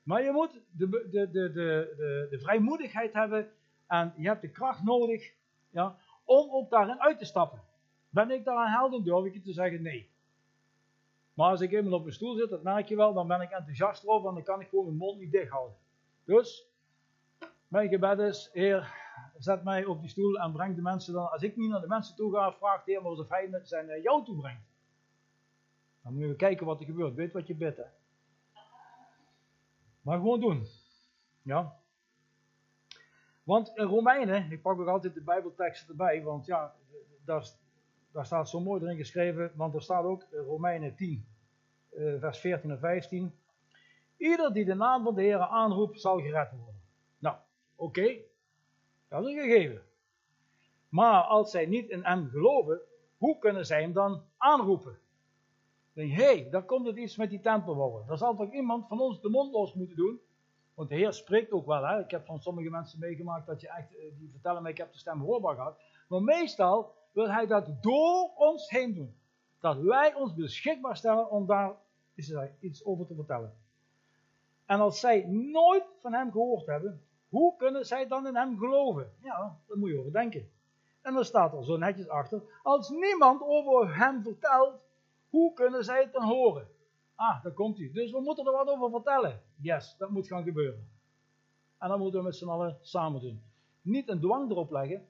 maar 0.02 0.22
je 0.22 0.30
moet 0.30 0.60
de, 0.70 0.88
de, 0.88 1.08
de, 1.10 1.30
de, 1.30 1.52
de, 1.52 2.26
de 2.30 2.38
vrijmoedigheid 2.38 3.12
hebben 3.12 3.50
en 3.86 4.14
je 4.16 4.26
hebt 4.26 4.40
de 4.40 4.50
kracht 4.50 4.82
nodig 4.82 5.32
ja, 5.70 5.96
om 6.40 6.50
ook 6.50 6.70
daarin 6.70 7.00
uit 7.00 7.18
te 7.18 7.24
stappen. 7.24 7.62
Ben 8.08 8.30
ik 8.30 8.44
daar 8.44 8.56
aan 8.56 8.72
helden, 8.72 9.04
durf 9.04 9.24
ik 9.24 9.34
je 9.34 9.40
te 9.40 9.52
zeggen 9.52 9.82
nee. 9.82 10.10
Maar 11.34 11.50
als 11.50 11.60
ik 11.60 11.72
eenmaal 11.72 11.92
op 11.92 12.02
mijn 12.02 12.14
stoel 12.14 12.34
zit, 12.34 12.50
dat 12.50 12.62
merk 12.62 12.88
je 12.88 12.96
wel, 12.96 13.14
dan 13.14 13.26
ben 13.26 13.40
ik 13.40 13.50
enthousiast 13.50 14.02
erover 14.02 14.28
en 14.28 14.34
dan 14.34 14.44
kan 14.44 14.60
ik 14.60 14.68
gewoon 14.68 14.84
mijn 14.84 14.96
mond 14.96 15.18
niet 15.18 15.32
dicht 15.32 15.50
houden. 15.50 15.76
Dus, 16.24 16.66
mijn 17.68 17.88
gebed 17.88 18.18
is, 18.18 18.50
Heer, 18.52 18.94
zet 19.38 19.64
mij 19.64 19.84
op 19.84 20.00
die 20.00 20.10
stoel 20.10 20.38
en 20.38 20.52
breng 20.52 20.74
de 20.76 20.82
mensen 20.82 21.12
dan, 21.12 21.30
als 21.30 21.42
ik 21.42 21.56
niet 21.56 21.70
naar 21.70 21.80
de 21.80 21.86
mensen 21.86 22.16
toe 22.16 22.32
ga, 22.32 22.52
vraagt 22.52 22.84
de 22.84 22.90
Heer 22.90 23.04
of 23.04 23.28
hij 23.28 23.60
zijn 23.62 23.86
naar 23.86 24.00
jou 24.00 24.24
toe 24.24 24.36
brengt. 24.36 24.70
Dan 26.02 26.14
moet 26.14 26.22
je 26.22 26.36
kijken 26.36 26.66
wat 26.66 26.80
er 26.80 26.86
gebeurt. 26.86 27.14
Weet 27.14 27.32
wat 27.32 27.46
je 27.46 27.54
bidt. 27.54 27.76
Hè? 27.76 27.84
Maar 30.00 30.16
gewoon 30.16 30.40
doen. 30.40 30.66
Ja. 31.42 31.81
Want 33.42 33.72
in 33.74 33.84
Romeinen, 33.84 34.52
ik 34.52 34.62
pak 34.62 34.80
ook 34.80 34.88
altijd 34.88 35.14
de 35.14 35.22
Bijbelteksten 35.22 35.88
erbij, 35.88 36.22
want 36.22 36.46
ja, 36.46 36.74
daar, 37.24 37.54
staat 38.22 38.48
zo 38.48 38.60
mooi 38.60 38.82
erin 38.82 38.96
geschreven, 38.96 39.52
want 39.54 39.74
er 39.74 39.82
staat 39.82 40.04
ook 40.04 40.26
Romeinen 40.30 40.94
10, 40.94 41.26
eh, 41.90 42.14
vers 42.18 42.38
14 42.38 42.70
en 42.70 42.78
15. 42.78 43.34
Ieder 44.16 44.52
die 44.52 44.64
de 44.64 44.74
naam 44.74 45.04
van 45.04 45.14
de 45.14 45.22
Heer 45.22 45.38
aanroept, 45.38 46.00
zal 46.00 46.20
gered 46.20 46.50
worden. 46.50 46.80
Nou, 47.18 47.36
oké, 47.76 48.16
dat 49.08 49.26
is 49.26 49.34
een 49.34 49.40
gegeven. 49.40 49.82
Maar 50.88 51.22
als 51.22 51.50
zij 51.50 51.66
niet 51.66 51.88
in 51.88 52.04
hem 52.04 52.28
geloven, 52.28 52.80
hoe 53.16 53.38
kunnen 53.38 53.66
zij 53.66 53.80
hem 53.80 53.92
dan 53.92 54.22
aanroepen? 54.36 54.98
denk 55.92 56.12
hé, 56.12 56.24
hey, 56.24 56.48
daar 56.50 56.64
komt 56.64 56.86
het 56.86 56.96
iets 56.96 57.16
met 57.16 57.30
die 57.30 57.40
tempelbouwen. 57.40 58.06
Daar 58.06 58.18
zal 58.18 58.36
toch 58.36 58.52
iemand 58.52 58.88
van 58.88 59.00
ons 59.00 59.20
de 59.20 59.28
mond 59.28 59.52
los 59.52 59.74
moeten 59.74 59.96
doen? 59.96 60.20
Want 60.74 60.88
de 60.88 60.94
Heer 60.94 61.12
spreekt 61.12 61.52
ook 61.52 61.66
wel. 61.66 61.86
Hè? 61.86 62.00
Ik 62.00 62.10
heb 62.10 62.26
van 62.26 62.40
sommige 62.40 62.70
mensen 62.70 62.98
meegemaakt 62.98 63.46
dat 63.46 63.60
je 63.60 63.68
echt, 63.68 63.96
eh, 63.96 64.04
die 64.18 64.30
vertellen 64.30 64.62
mij, 64.62 64.70
ik 64.70 64.78
heb 64.78 64.92
de 64.92 64.98
stem 64.98 65.20
hoorbaar 65.20 65.54
gehad. 65.54 65.78
Maar 66.08 66.22
meestal 66.22 66.94
wil 67.12 67.30
hij 67.30 67.46
dat 67.46 67.82
door 67.82 68.30
ons 68.34 68.70
heen 68.70 68.94
doen. 68.94 69.16
Dat 69.60 69.76
wij 69.76 70.14
ons 70.14 70.34
beschikbaar 70.34 70.96
stellen 70.96 71.30
om 71.30 71.46
daar 71.46 71.74
iets 72.60 72.84
over 72.84 73.06
te 73.06 73.14
vertellen. 73.14 73.54
En 74.66 74.80
als 74.80 75.00
zij 75.00 75.26
nooit 75.26 75.84
van 76.00 76.12
hem 76.12 76.30
gehoord 76.30 76.66
hebben, 76.66 77.02
hoe 77.28 77.56
kunnen 77.56 77.86
zij 77.86 78.06
dan 78.06 78.26
in 78.26 78.36
hem 78.36 78.58
geloven? 78.58 79.12
Ja, 79.22 79.58
daar 79.66 79.78
moet 79.78 79.88
je 79.90 79.98
over 79.98 80.12
denken. 80.12 80.50
En 81.02 81.14
dan 81.14 81.24
staat 81.24 81.52
er 81.52 81.64
zo 81.64 81.76
netjes 81.76 82.08
achter, 82.08 82.42
als 82.62 82.88
niemand 82.88 83.42
over 83.42 83.96
hem 83.96 84.22
vertelt, 84.22 84.74
hoe 85.30 85.52
kunnen 85.52 85.84
zij 85.84 86.00
het 86.00 86.12
dan 86.12 86.22
horen? 86.22 86.68
Ah, 87.22 87.42
daar 87.42 87.52
komt 87.52 87.78
hij. 87.78 87.90
Dus 87.92 88.10
we 88.10 88.20
moeten 88.20 88.46
er 88.46 88.52
wat 88.52 88.68
over 88.68 88.90
vertellen. 88.90 89.40
Yes, 89.56 89.96
dat 89.98 90.10
moet 90.10 90.26
gaan 90.26 90.42
gebeuren. 90.42 90.88
En 91.78 91.88
dat 91.88 91.98
moeten 91.98 92.18
we 92.18 92.24
met 92.24 92.36
z'n 92.36 92.48
allen 92.48 92.78
samen 92.80 93.20
doen. 93.20 93.42
Niet 93.82 94.08
een 94.08 94.20
dwang 94.20 94.50
erop 94.50 94.70
leggen, 94.70 95.06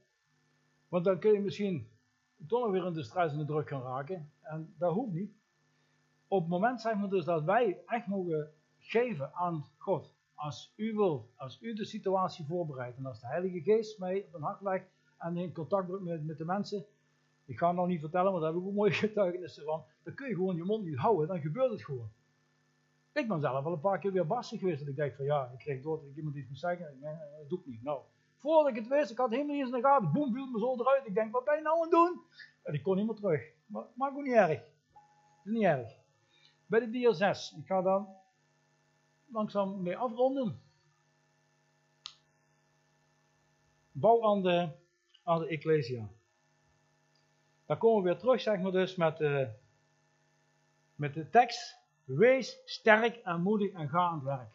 want 0.89 1.05
dan 1.05 1.19
kun 1.19 1.33
je 1.33 1.41
misschien 1.41 1.89
toch 2.47 2.71
weer 2.71 2.87
in 2.87 2.93
de 2.93 3.03
stress 3.03 3.33
en 3.33 3.39
de 3.39 3.45
druk 3.45 3.69
gaan 3.69 3.83
raken. 3.83 4.31
En 4.43 4.75
dat 4.79 4.93
hoeft 4.93 5.13
niet. 5.13 5.33
Op 6.29 6.41
het 6.41 6.49
moment 6.49 6.81
zeg 6.81 6.97
maar 6.97 7.09
dus 7.09 7.25
dat 7.25 7.45
wij 7.45 7.79
echt 7.87 8.07
mogen 8.07 8.53
geven 8.79 9.35
aan 9.35 9.65
God. 9.77 10.15
Als 10.35 10.73
u 10.77 10.95
wil, 10.95 11.31
als 11.37 11.63
u 11.63 11.75
de 11.75 11.85
situatie 11.85 12.45
voorbereidt 12.45 12.97
en 12.97 13.07
als 13.07 13.21
de 13.21 13.27
Heilige 13.27 13.61
Geest 13.61 13.99
mij 13.99 14.25
op 14.27 14.35
een 14.35 14.43
hart 14.43 14.61
legt 14.61 14.87
en 15.19 15.37
in 15.37 15.53
contact 15.53 16.01
met, 16.01 16.25
met 16.25 16.39
de 16.39 16.45
mensen, 16.45 16.85
ik 17.53 17.59
ga 17.59 17.67
het 17.67 17.77
nog 17.77 17.87
niet 17.87 18.01
vertellen, 18.01 18.33
maar 18.33 18.41
daar 18.41 18.53
heb 18.53 18.61
ik 18.61 18.67
ook 18.67 18.75
mooie 18.75 18.93
getuigenissen 19.07 19.65
van. 19.65 19.85
Dan 20.03 20.15
kun 20.15 20.29
je 20.29 20.35
gewoon 20.35 20.57
je 20.57 20.65
mond 20.65 20.85
niet 20.85 20.97
houden, 20.97 21.29
dan 21.29 21.41
gebeurt 21.41 21.71
het 21.71 21.85
gewoon. 21.85 22.11
Ik 23.13 23.29
ben 23.29 23.41
zelf 23.41 23.65
al 23.65 23.73
een 23.73 23.81
paar 23.81 23.99
keer 23.99 24.13
weer 24.13 24.27
bassig 24.27 24.59
geweest. 24.59 24.83
En 24.83 24.89
ik 24.89 24.97
denk 24.97 25.15
van 25.15 25.25
ja, 25.25 25.51
ik 25.53 25.59
kreeg 25.59 25.83
door 25.83 26.01
dat 26.01 26.09
ik 26.09 26.17
iemand 26.17 26.37
iets 26.37 26.49
moet 26.49 26.59
zeggen. 26.59 26.99
Nee, 27.01 27.15
dat 27.39 27.49
doe 27.49 27.59
ik 27.59 27.67
niet. 27.67 27.83
Nou, 27.83 28.01
voordat 28.37 28.71
ik 28.71 28.77
het 28.77 28.89
wist, 28.89 29.11
ik 29.11 29.19
had 29.19 29.31
helemaal 29.31 29.55
niet 29.55 29.65
eens 29.65 29.75
in 29.75 29.81
de 29.81 29.89
gaten. 29.89 30.13
Boem, 30.13 30.33
viel 30.33 30.47
me 30.47 30.59
zo 30.59 30.75
eruit. 30.75 31.07
Ik 31.07 31.15
denk, 31.15 31.33
wat 31.33 31.45
ben 31.45 31.57
je 31.57 31.63
nou 31.63 31.77
aan 31.77 31.83
het 31.83 31.91
doen? 31.91 32.21
En 32.63 32.75
ik 32.75 32.83
kon 32.83 32.97
niet 32.97 33.07
meer 33.07 33.15
terug. 33.15 33.43
Maar 33.67 33.85
maakt 33.95 34.17
ook 34.17 34.23
niet 34.23 34.35
erg. 34.35 34.59
Dat 34.59 35.45
is 35.45 35.53
niet 35.53 35.63
erg. 35.63 35.97
Bij 36.67 36.81
de 36.81 36.91
dier 36.91 37.15
6. 37.15 37.55
Ik 37.59 37.67
ga 37.67 37.83
dan 37.83 38.09
langzaam 39.27 39.83
mee 39.83 39.97
afronden. 39.97 40.61
Bouw 43.93 44.25
aan 44.25 44.43
de, 44.43 44.69
aan 45.23 45.39
de 45.39 45.47
Ecclesia. 45.47 46.09
Dan 47.73 47.81
komen 47.81 48.03
we 48.03 48.09
weer 48.09 48.19
terug, 48.19 48.41
zeg 48.41 48.61
maar 48.61 48.73
dus, 48.73 48.97
met, 48.97 49.21
uh, 49.21 49.49
met 50.95 51.15
de 51.15 51.31
tekst. 51.31 51.79
Wees 52.05 52.61
sterk 52.65 53.17
en 53.17 53.43
moedig 53.43 53.73
en 53.73 53.89
ga 53.89 53.99
aan 53.99 54.15
het 54.15 54.25
werk. 54.25 54.51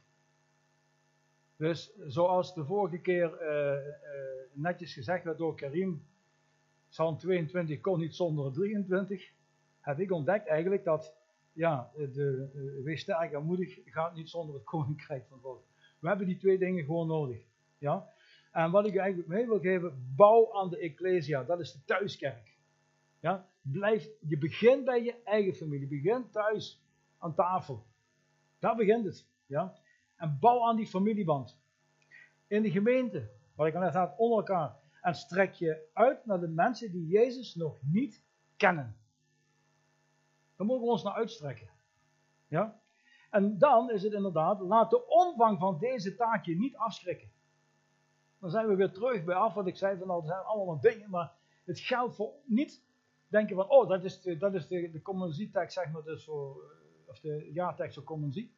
Dus 1.55 1.91
zoals 2.07 2.53
de 2.53 2.65
vorige 2.65 2.97
keer 2.97 3.41
uh, 3.41 3.73
uh, 3.73 3.81
netjes 4.51 4.93
gezegd 4.93 5.23
werd 5.23 5.37
door 5.37 5.55
Karim, 5.55 6.05
Psalm 6.89 7.17
22 7.17 7.79
kon 7.79 7.99
niet 7.99 8.15
zonder 8.15 8.53
23, 8.53 9.31
heb 9.81 9.99
ik 9.99 10.11
ontdekt 10.11 10.47
eigenlijk 10.47 10.83
dat, 10.83 11.13
ja, 11.53 11.91
de, 11.95 12.81
wees 12.83 13.01
sterk 13.01 13.31
en 13.31 13.43
moedig 13.43 13.79
gaat 13.85 14.15
niet 14.15 14.29
zonder 14.29 14.55
het 14.55 14.63
koninkrijk 14.75 15.25
van 15.29 15.39
God. 15.39 15.63
We 15.99 16.07
hebben 16.07 16.27
die 16.27 16.37
twee 16.37 16.57
dingen 16.57 16.85
gewoon 16.85 17.07
nodig. 17.07 17.41
Ja? 17.77 18.09
En 18.51 18.71
wat 18.71 18.85
ik 18.85 18.95
eigenlijk 18.95 19.29
mee 19.29 19.45
wil 19.45 19.59
geven, 19.59 20.13
bouw 20.15 20.53
aan 20.53 20.69
de 20.69 20.77
Ecclesia, 20.77 21.43
dat 21.43 21.59
is 21.59 21.71
de 21.71 21.83
thuiskerk. 21.85 22.55
Ja? 23.19 23.49
Blijf, 23.61 24.09
je 24.19 24.37
begint 24.37 24.85
bij 24.85 25.03
je 25.03 25.23
eigen 25.23 25.53
familie. 25.53 25.87
Begint 25.87 26.31
thuis 26.31 26.83
aan 27.17 27.35
tafel. 27.35 27.85
Daar 28.59 28.75
begint 28.75 29.05
het. 29.05 29.27
Ja? 29.45 29.73
En 30.15 30.37
bouw 30.39 30.67
aan 30.67 30.75
die 30.75 30.87
familieband. 30.87 31.59
In 32.47 32.61
de 32.61 32.71
gemeente, 32.71 33.29
wat 33.55 33.67
ik 33.67 33.75
al 33.75 33.81
net 33.81 33.93
had, 33.93 34.17
onder 34.17 34.37
elkaar. 34.37 34.75
En 35.01 35.15
strek 35.15 35.53
je 35.53 35.89
uit 35.93 36.25
naar 36.25 36.39
de 36.39 36.47
mensen 36.47 36.91
die 36.91 37.07
Jezus 37.07 37.55
nog 37.55 37.79
niet 37.81 38.23
kennen. 38.57 38.97
Daar 40.55 40.67
mogen 40.67 40.83
we 40.83 40.91
ons 40.91 41.03
naar 41.03 41.13
uitstrekken. 41.13 41.69
Ja? 42.47 42.81
En 43.29 43.57
dan 43.57 43.91
is 43.91 44.03
het 44.03 44.13
inderdaad, 44.13 44.59
laat 44.59 44.89
de 44.89 45.07
omvang 45.07 45.59
van 45.59 45.79
deze 45.79 46.15
taak 46.15 46.45
je 46.45 46.57
niet 46.57 46.75
afschrikken. 46.75 47.31
Dan 48.39 48.49
zijn 48.49 48.67
we 48.67 48.75
weer 48.75 48.91
terug 48.91 49.23
bij 49.23 49.35
af 49.35 49.53
wat 49.53 49.67
ik 49.67 49.77
zei 49.77 49.97
van, 49.97 50.07
dat 50.07 50.25
zijn 50.25 50.39
allemaal 50.39 50.79
dingen, 50.79 51.09
maar 51.09 51.31
het 51.65 51.79
geldt 51.79 52.15
voor 52.15 52.33
niet 52.45 52.85
denken 53.27 53.55
van, 53.55 53.69
oh, 53.69 53.89
dat 53.89 54.03
is 54.03 54.21
de, 54.21 54.37
dat 54.37 54.53
is 54.53 54.67
de, 54.67 54.91
de 54.91 55.49
tekst 55.51 55.73
zeg 55.73 55.91
maar, 55.91 56.03
dus 56.03 56.25
voor, 56.25 56.63
eh, 56.63 57.09
of 57.09 57.19
de 57.19 57.49
jaartekst 57.53 57.95
voor 57.95 58.03
commonsie. 58.03 58.55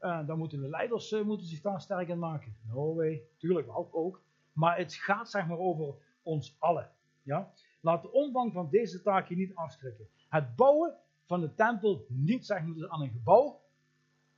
Uh, 0.00 0.26
dan 0.26 0.38
moeten 0.38 0.60
de 0.60 0.68
leiders 0.68 1.12
uh, 1.12 1.22
moeten 1.22 1.46
zich 1.46 1.60
daar 1.60 1.80
sterk 1.80 2.08
in 2.08 2.18
maken. 2.18 2.56
No 2.68 2.94
way, 2.94 3.22
tuurlijk 3.36 3.66
wel 3.66 3.88
ook. 3.92 4.22
Maar 4.52 4.76
het 4.76 4.94
gaat 4.94 5.30
zeg 5.30 5.46
maar 5.46 5.58
over 5.58 5.94
ons 6.22 6.56
allen. 6.58 6.90
Ja? 7.22 7.52
Laat 7.80 8.02
de 8.02 8.12
omvang 8.12 8.52
van 8.52 8.68
deze 8.70 9.02
taak 9.02 9.28
je 9.28 9.36
niet 9.36 9.54
afschrikken. 9.54 10.08
Het 10.28 10.56
bouwen 10.56 10.96
van 11.24 11.40
de 11.40 11.54
tempel 11.54 12.04
niet 12.08 12.46
zeg 12.46 12.62
maar, 12.62 12.74
dus 12.74 12.88
aan 12.88 13.02
een 13.02 13.10
gebouw. 13.10 13.60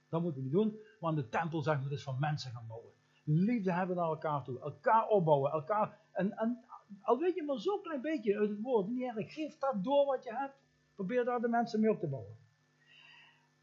Dat 0.09 0.23
moeten 0.23 0.41
we 0.41 0.47
niet 0.47 0.57
doen. 0.57 0.79
Aan 1.01 1.15
de 1.15 1.29
tempel 1.29 1.63
zeg 1.63 1.81
maar, 1.81 1.89
dus 1.89 2.03
van 2.03 2.17
mensen 2.21 2.51
gaan 2.51 2.67
bouwen. 2.69 2.91
Liefde 3.25 3.73
hebben 3.73 3.97
naar 3.97 4.09
elkaar 4.09 4.43
toe. 4.43 4.61
Elkaar 4.61 5.07
opbouwen. 5.07 5.53
Elkaar, 5.53 5.99
en, 6.13 6.37
en 6.37 6.65
al 7.02 7.18
weet 7.18 7.35
je 7.35 7.42
maar 7.42 7.59
zo'n 7.59 7.83
klein 7.83 8.00
beetje 8.00 8.38
uit 8.38 8.48
het 8.48 8.61
woord, 8.61 8.88
niet 8.88 9.02
erg, 9.02 9.33
geef 9.35 9.59
dat 9.59 9.85
door 9.85 10.07
wat 10.07 10.24
je 10.24 10.35
hebt. 10.35 10.62
Probeer 10.94 11.24
daar 11.24 11.40
de 11.40 11.48
mensen 11.48 11.80
mee 11.80 11.90
op 11.90 12.00
te 12.00 12.07
bouwen. 12.07 12.37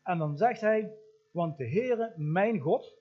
En 0.03 0.17
dan 0.17 0.37
zegt 0.37 0.61
hij, 0.61 0.93
want 1.31 1.57
de 1.57 1.69
Heere, 1.69 2.13
mijn 2.17 2.59
God, 2.59 2.95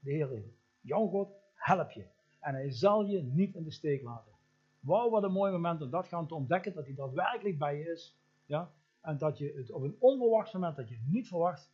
de 0.00 0.10
Heere, 0.10 0.42
jouw 0.80 1.06
God, 1.06 1.32
help 1.54 1.90
je. 1.90 2.04
En 2.40 2.54
hij 2.54 2.70
zal 2.70 3.04
je 3.06 3.22
niet 3.22 3.54
in 3.54 3.64
de 3.64 3.70
steek 3.70 4.02
laten. 4.02 4.32
Wauw, 4.80 5.10
wat 5.10 5.22
een 5.22 5.32
mooi 5.32 5.52
moment 5.52 5.82
om 5.82 5.90
dat 5.90 6.06
gaan 6.06 6.26
te 6.26 6.34
ontdekken, 6.34 6.74
dat 6.74 6.84
hij 6.84 6.94
daadwerkelijk 6.94 7.58
bij 7.58 7.78
je 7.78 7.90
is. 7.90 8.16
Ja? 8.46 8.72
En 9.00 9.18
dat 9.18 9.38
je 9.38 9.52
het 9.56 9.70
op 9.70 9.82
een 9.82 9.96
onverwacht 9.98 10.52
moment, 10.52 10.76
dat 10.76 10.88
je 10.88 10.98
niet 11.08 11.28
verwacht, 11.28 11.70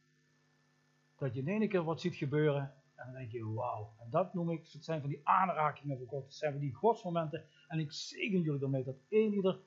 dat 1.17 1.35
je 1.35 1.41
in 1.41 1.49
één 1.49 1.69
keer 1.69 1.85
wat 1.85 2.01
ziet 2.01 2.15
gebeuren 2.15 2.75
en 2.99 3.05
dan 3.05 3.15
denk 3.15 3.31
je, 3.31 3.53
wauw. 3.53 3.93
En 3.99 4.11
dat 4.11 4.35
noem 4.35 4.51
ik, 4.51 4.69
het 4.73 4.85
zijn 4.85 5.01
van 5.01 5.09
die 5.09 5.21
aanrakingen 5.23 5.99
van 5.99 6.07
God. 6.07 6.25
Het 6.25 6.35
zijn 6.35 6.53
van 6.53 6.61
die 6.61 6.73
godsmomenten. 6.73 7.45
En 7.69 7.79
ik 7.79 7.93
zegen 7.93 8.41
jullie 8.41 8.63
ermee 8.63 8.85
dat 8.85 8.97
één 9.09 9.33
ieder 9.33 9.61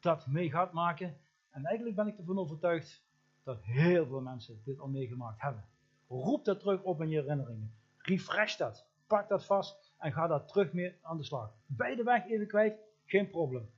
dat 0.00 0.26
mee 0.26 0.50
gaat 0.50 0.72
maken. 0.72 1.16
En 1.50 1.64
eigenlijk 1.64 1.96
ben 1.96 2.06
ik 2.06 2.18
ervan 2.18 2.38
overtuigd 2.38 3.04
dat 3.42 3.62
heel 3.62 4.06
veel 4.06 4.20
mensen 4.20 4.60
dit 4.64 4.78
al 4.78 4.88
meegemaakt 4.88 5.40
hebben. 5.40 5.64
Roep 6.08 6.44
dat 6.44 6.60
terug 6.60 6.82
op 6.82 7.00
in 7.02 7.08
je 7.08 7.20
herinneringen. 7.20 7.74
Refresh 7.96 8.56
dat. 8.56 8.86
Pak 9.06 9.28
dat 9.28 9.44
vast 9.44 9.92
en 9.98 10.12
ga 10.12 10.26
daar 10.26 10.44
terug 10.44 10.72
mee 10.72 10.96
aan 11.02 11.16
de 11.16 11.24
slag. 11.24 11.54
Bij 11.66 11.94
de 11.94 12.02
weg 12.02 12.26
even 12.26 12.46
kwijt, 12.46 12.80
geen 13.04 13.30
probleem. 13.30 13.70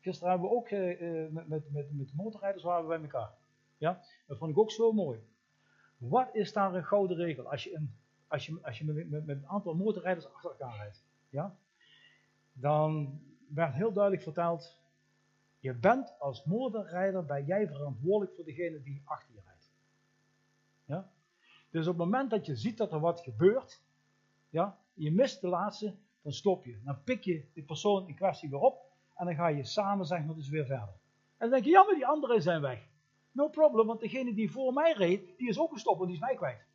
Gisteren 0.00 0.30
hebben 0.30 0.48
we 0.48 0.54
ook 0.54 0.70
uh, 0.70 1.30
met, 1.30 1.48
met, 1.48 1.70
met, 1.70 1.92
met 1.92 2.08
de 2.08 2.14
motorrijders 2.16 2.64
waren 2.64 2.82
we 2.82 2.88
bij 2.88 3.00
elkaar. 3.00 3.30
Ja? 3.76 4.00
Dat 4.26 4.38
vond 4.38 4.50
ik 4.50 4.58
ook 4.58 4.70
zo 4.70 4.92
mooi. 4.92 5.20
Wat 5.96 6.34
is 6.34 6.52
daar 6.52 6.74
een 6.74 6.84
gouden 6.84 7.16
regel 7.16 7.50
als 7.50 7.64
je, 7.64 7.74
een, 7.74 7.94
als 8.28 8.46
je, 8.46 8.58
als 8.62 8.78
je 8.78 8.84
met, 8.84 9.28
een 9.28 9.46
aantal 9.46 9.74
motorrijders 9.74 10.32
achter 10.32 10.50
elkaar 10.50 10.76
rijdt? 10.76 11.04
Ja? 11.28 11.56
Dan 12.52 13.20
werd 13.48 13.74
heel 13.74 13.92
duidelijk 13.92 14.22
verteld, 14.22 14.80
je 15.58 15.74
bent 15.74 16.14
als 16.18 16.44
motorrijder, 16.44 17.24
ben 17.24 17.44
jij 17.44 17.66
verantwoordelijk 17.66 18.34
voor 18.34 18.44
degene 18.44 18.82
die 18.82 19.02
achter 19.04 19.34
je 19.34 19.40
rijdt. 19.44 19.72
Ja? 20.84 21.10
Dus 21.70 21.86
op 21.86 21.98
het 21.98 22.04
moment 22.04 22.30
dat 22.30 22.46
je 22.46 22.56
ziet 22.56 22.76
dat 22.76 22.92
er 22.92 23.00
wat 23.00 23.20
gebeurt, 23.20 23.82
ja, 24.50 24.78
je 24.94 25.12
mist 25.12 25.40
de 25.40 25.48
laatste, 25.48 25.94
dan 26.22 26.32
stop 26.32 26.64
je. 26.64 26.80
Dan 26.84 27.02
pik 27.02 27.24
je 27.24 27.44
die 27.54 27.64
persoon 27.64 28.08
in 28.08 28.14
kwestie 28.14 28.50
weer 28.50 28.58
op 28.58 28.92
en 29.14 29.26
dan 29.26 29.34
ga 29.34 29.48
je 29.48 29.64
samen 29.64 30.06
zeg 30.06 30.24
maar 30.24 30.34
dus 30.34 30.48
weer 30.48 30.66
verder. 30.66 30.88
En 30.88 31.34
dan 31.38 31.50
denk 31.50 31.64
je, 31.64 31.70
ja 31.70 31.84
maar 31.84 31.94
die 31.94 32.06
anderen 32.06 32.42
zijn 32.42 32.60
weg. 32.60 32.86
No 33.32 33.48
problem, 33.48 33.86
want 33.86 34.00
degene 34.00 34.34
die 34.34 34.50
voor 34.50 34.72
mij 34.72 34.92
reed, 34.92 35.38
die 35.38 35.48
is 35.48 35.58
ook 35.58 35.72
gestopt, 35.72 35.98
want 35.98 36.10
die 36.10 36.18
is 36.18 36.24
mij 36.24 36.34
kwijt. 36.34 36.67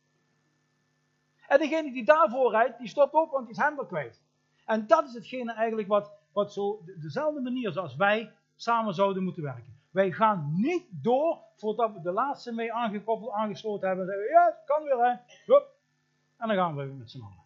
En 1.48 1.58
degene 1.58 1.92
die 1.92 2.04
daarvoor 2.04 2.50
rijdt, 2.50 2.78
die 2.78 2.88
stopt 2.88 3.14
ook, 3.14 3.30
want 3.30 3.46
die 3.46 3.56
is 3.56 3.62
hem 3.62 3.86
kwijt. 3.86 4.22
En 4.64 4.86
dat 4.86 5.04
is 5.04 5.14
hetgene 5.14 5.52
eigenlijk 5.52 5.88
wat, 5.88 6.12
wat 6.32 6.52
zo 6.52 6.82
dezelfde 6.96 7.40
manier 7.40 7.72
zoals 7.72 7.96
wij 7.96 8.32
samen 8.56 8.94
zouden 8.94 9.22
moeten 9.22 9.42
werken. 9.42 9.78
Wij 9.90 10.12
gaan 10.12 10.52
niet 10.56 10.84
door 10.90 11.38
voordat 11.56 11.92
we 11.92 12.00
de 12.00 12.12
laatste 12.12 12.52
mee 12.52 12.72
aangekoppeld, 12.72 13.30
aangesloten 13.30 13.88
hebben. 13.88 14.06
En 14.06 14.12
zeggen, 14.12 14.30
ja, 14.30 14.58
kan 14.64 14.82
weer 14.82 14.98
hè. 14.98 15.16
Hup. 15.52 15.72
En 16.36 16.48
dan 16.48 16.56
gaan 16.56 16.76
we 16.76 16.84
weer 16.84 16.94
met 16.94 17.10
z'n 17.10 17.20
allen. 17.20 17.42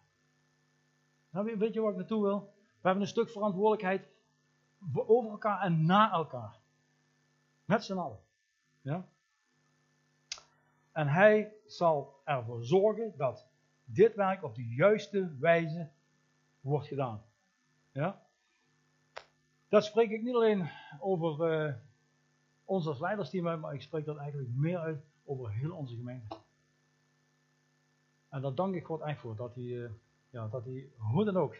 Nou, 1.29 1.57
weet 1.57 1.73
je 1.73 1.81
wat 1.81 1.91
ik 1.91 1.97
naartoe 1.97 2.21
wil? 2.23 2.53
We 2.55 2.87
hebben 2.87 3.01
een 3.01 3.09
stuk 3.09 3.29
verantwoordelijkheid 3.29 4.07
over 4.93 5.31
elkaar 5.31 5.61
en 5.61 5.85
na 5.85 6.11
elkaar. 6.11 6.57
Met 7.65 7.83
z'n 7.83 7.97
allen. 7.97 8.19
Ja? 8.81 9.05
En 10.91 11.07
hij 11.07 11.53
zal 11.65 12.21
ervoor 12.23 12.63
zorgen 12.63 13.13
dat 13.17 13.48
dit 13.93 14.15
werk 14.15 14.43
op 14.43 14.55
de 14.55 14.67
juiste 14.67 15.35
wijze 15.39 15.89
wordt 16.61 16.87
gedaan. 16.87 17.23
Ja? 17.91 18.21
Dat 19.67 19.85
spreek 19.85 20.09
ik 20.09 20.21
niet 20.21 20.35
alleen 20.35 20.69
over 20.99 21.65
uh, 21.67 21.73
ons 22.65 22.87
als 22.87 22.99
leidersteam 22.99 23.59
maar 23.59 23.73
ik 23.73 23.81
spreek 23.81 24.05
dat 24.05 24.17
eigenlijk 24.17 24.49
meer 24.55 24.77
uit 24.77 25.05
over 25.23 25.51
heel 25.51 25.75
onze 25.75 25.95
gemeente. 25.95 26.35
En 28.29 28.41
daar 28.41 28.55
dank 28.55 28.75
ik 28.75 28.85
God 28.85 29.01
echt 29.01 29.19
voor, 29.19 29.35
dat 29.35 29.55
hij, 29.55 29.63
uh, 29.63 29.89
ja, 30.29 30.47
dat 30.47 30.65
hij 30.65 30.89
hoe 30.97 31.25
dan 31.25 31.37
ook, 31.37 31.55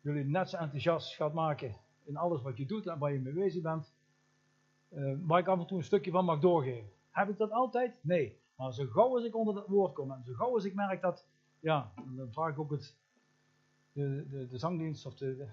jullie 0.00 0.24
net 0.24 0.48
zo 0.48 0.56
enthousiast 0.56 1.14
gaat 1.14 1.32
maken 1.32 1.76
in 2.04 2.16
alles 2.16 2.42
wat 2.42 2.56
je 2.56 2.66
doet 2.66 2.86
en 2.86 2.98
waar 2.98 3.12
je 3.12 3.18
mee 3.18 3.32
bezig 3.32 3.62
bent, 3.62 3.94
uh, 4.88 5.16
waar 5.20 5.38
ik 5.38 5.46
af 5.46 5.58
en 5.58 5.66
toe 5.66 5.78
een 5.78 5.84
stukje 5.84 6.10
van 6.10 6.24
mag 6.24 6.40
doorgeven. 6.40 6.90
Heb 7.10 7.28
ik 7.28 7.36
dat 7.36 7.50
altijd? 7.50 7.98
Nee. 8.02 8.38
Maar 8.60 8.72
zo 8.72 8.86
gauw 8.86 9.14
als 9.14 9.24
ik 9.24 9.36
onder 9.36 9.54
dat 9.54 9.66
woord 9.66 9.92
kom 9.92 10.12
en 10.12 10.24
zo 10.24 10.32
gauw 10.32 10.54
als 10.54 10.64
ik 10.64 10.74
merk 10.74 11.00
dat, 11.00 11.26
ja, 11.60 11.92
dan 12.16 12.32
vraag 12.32 12.50
ik 12.50 12.58
ook 12.58 12.70
het, 12.70 12.96
de, 13.92 14.26
de, 14.28 14.46
de 14.46 14.58
zangdienst 14.58 15.06
of 15.06 15.14
de, 15.14 15.36
de 15.36 15.48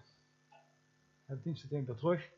het 1.25 1.43
dienstverlening 1.43 1.87
daar 1.87 1.97
terug. 1.97 2.31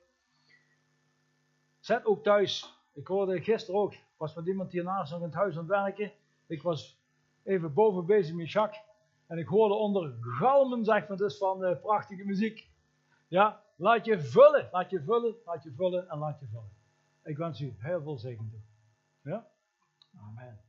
Zet 1.79 2.05
ook 2.05 2.23
thuis. 2.23 2.77
Ik 2.93 3.08
hoorde 3.08 3.41
gisteren 3.41 3.79
ook, 3.79 3.93
was 4.17 4.36
met 4.36 4.47
iemand 4.47 4.71
hiernaast 4.71 5.12
nog 5.12 5.19
in 5.19 5.25
het 5.25 5.36
huis 5.36 5.53
aan 5.53 5.60
het 5.60 5.69
werken. 5.69 6.12
Ik 6.45 6.62
was 6.62 6.99
even 7.43 7.73
boven 7.73 8.05
bezig 8.05 8.36
met 8.36 8.51
Jacques. 8.51 8.84
En 9.27 9.38
ik 9.38 9.47
hoorde 9.47 9.73
onder 9.73 10.17
galmen, 10.21 10.86
zeg 10.86 11.08
maar, 11.08 11.17
dus 11.17 11.38
van 11.38 11.63
uh, 11.63 11.79
prachtige 11.82 12.25
muziek. 12.25 12.69
Ja, 13.27 13.63
laat 13.75 14.05
je 14.05 14.21
vullen, 14.21 14.69
laat 14.71 14.89
je 14.89 15.03
vullen, 15.03 15.36
laat 15.45 15.63
je 15.63 15.71
vullen 15.71 16.10
en 16.10 16.17
laat 16.17 16.39
je 16.39 16.47
vullen. 16.47 16.71
Ik 17.23 17.38
wens 17.38 17.62
u 17.62 17.75
heel 17.77 18.01
veel 18.01 18.17
zegen 18.17 18.49
toe. 18.49 18.60
Ja? 19.32 19.47
Amen. 20.21 20.68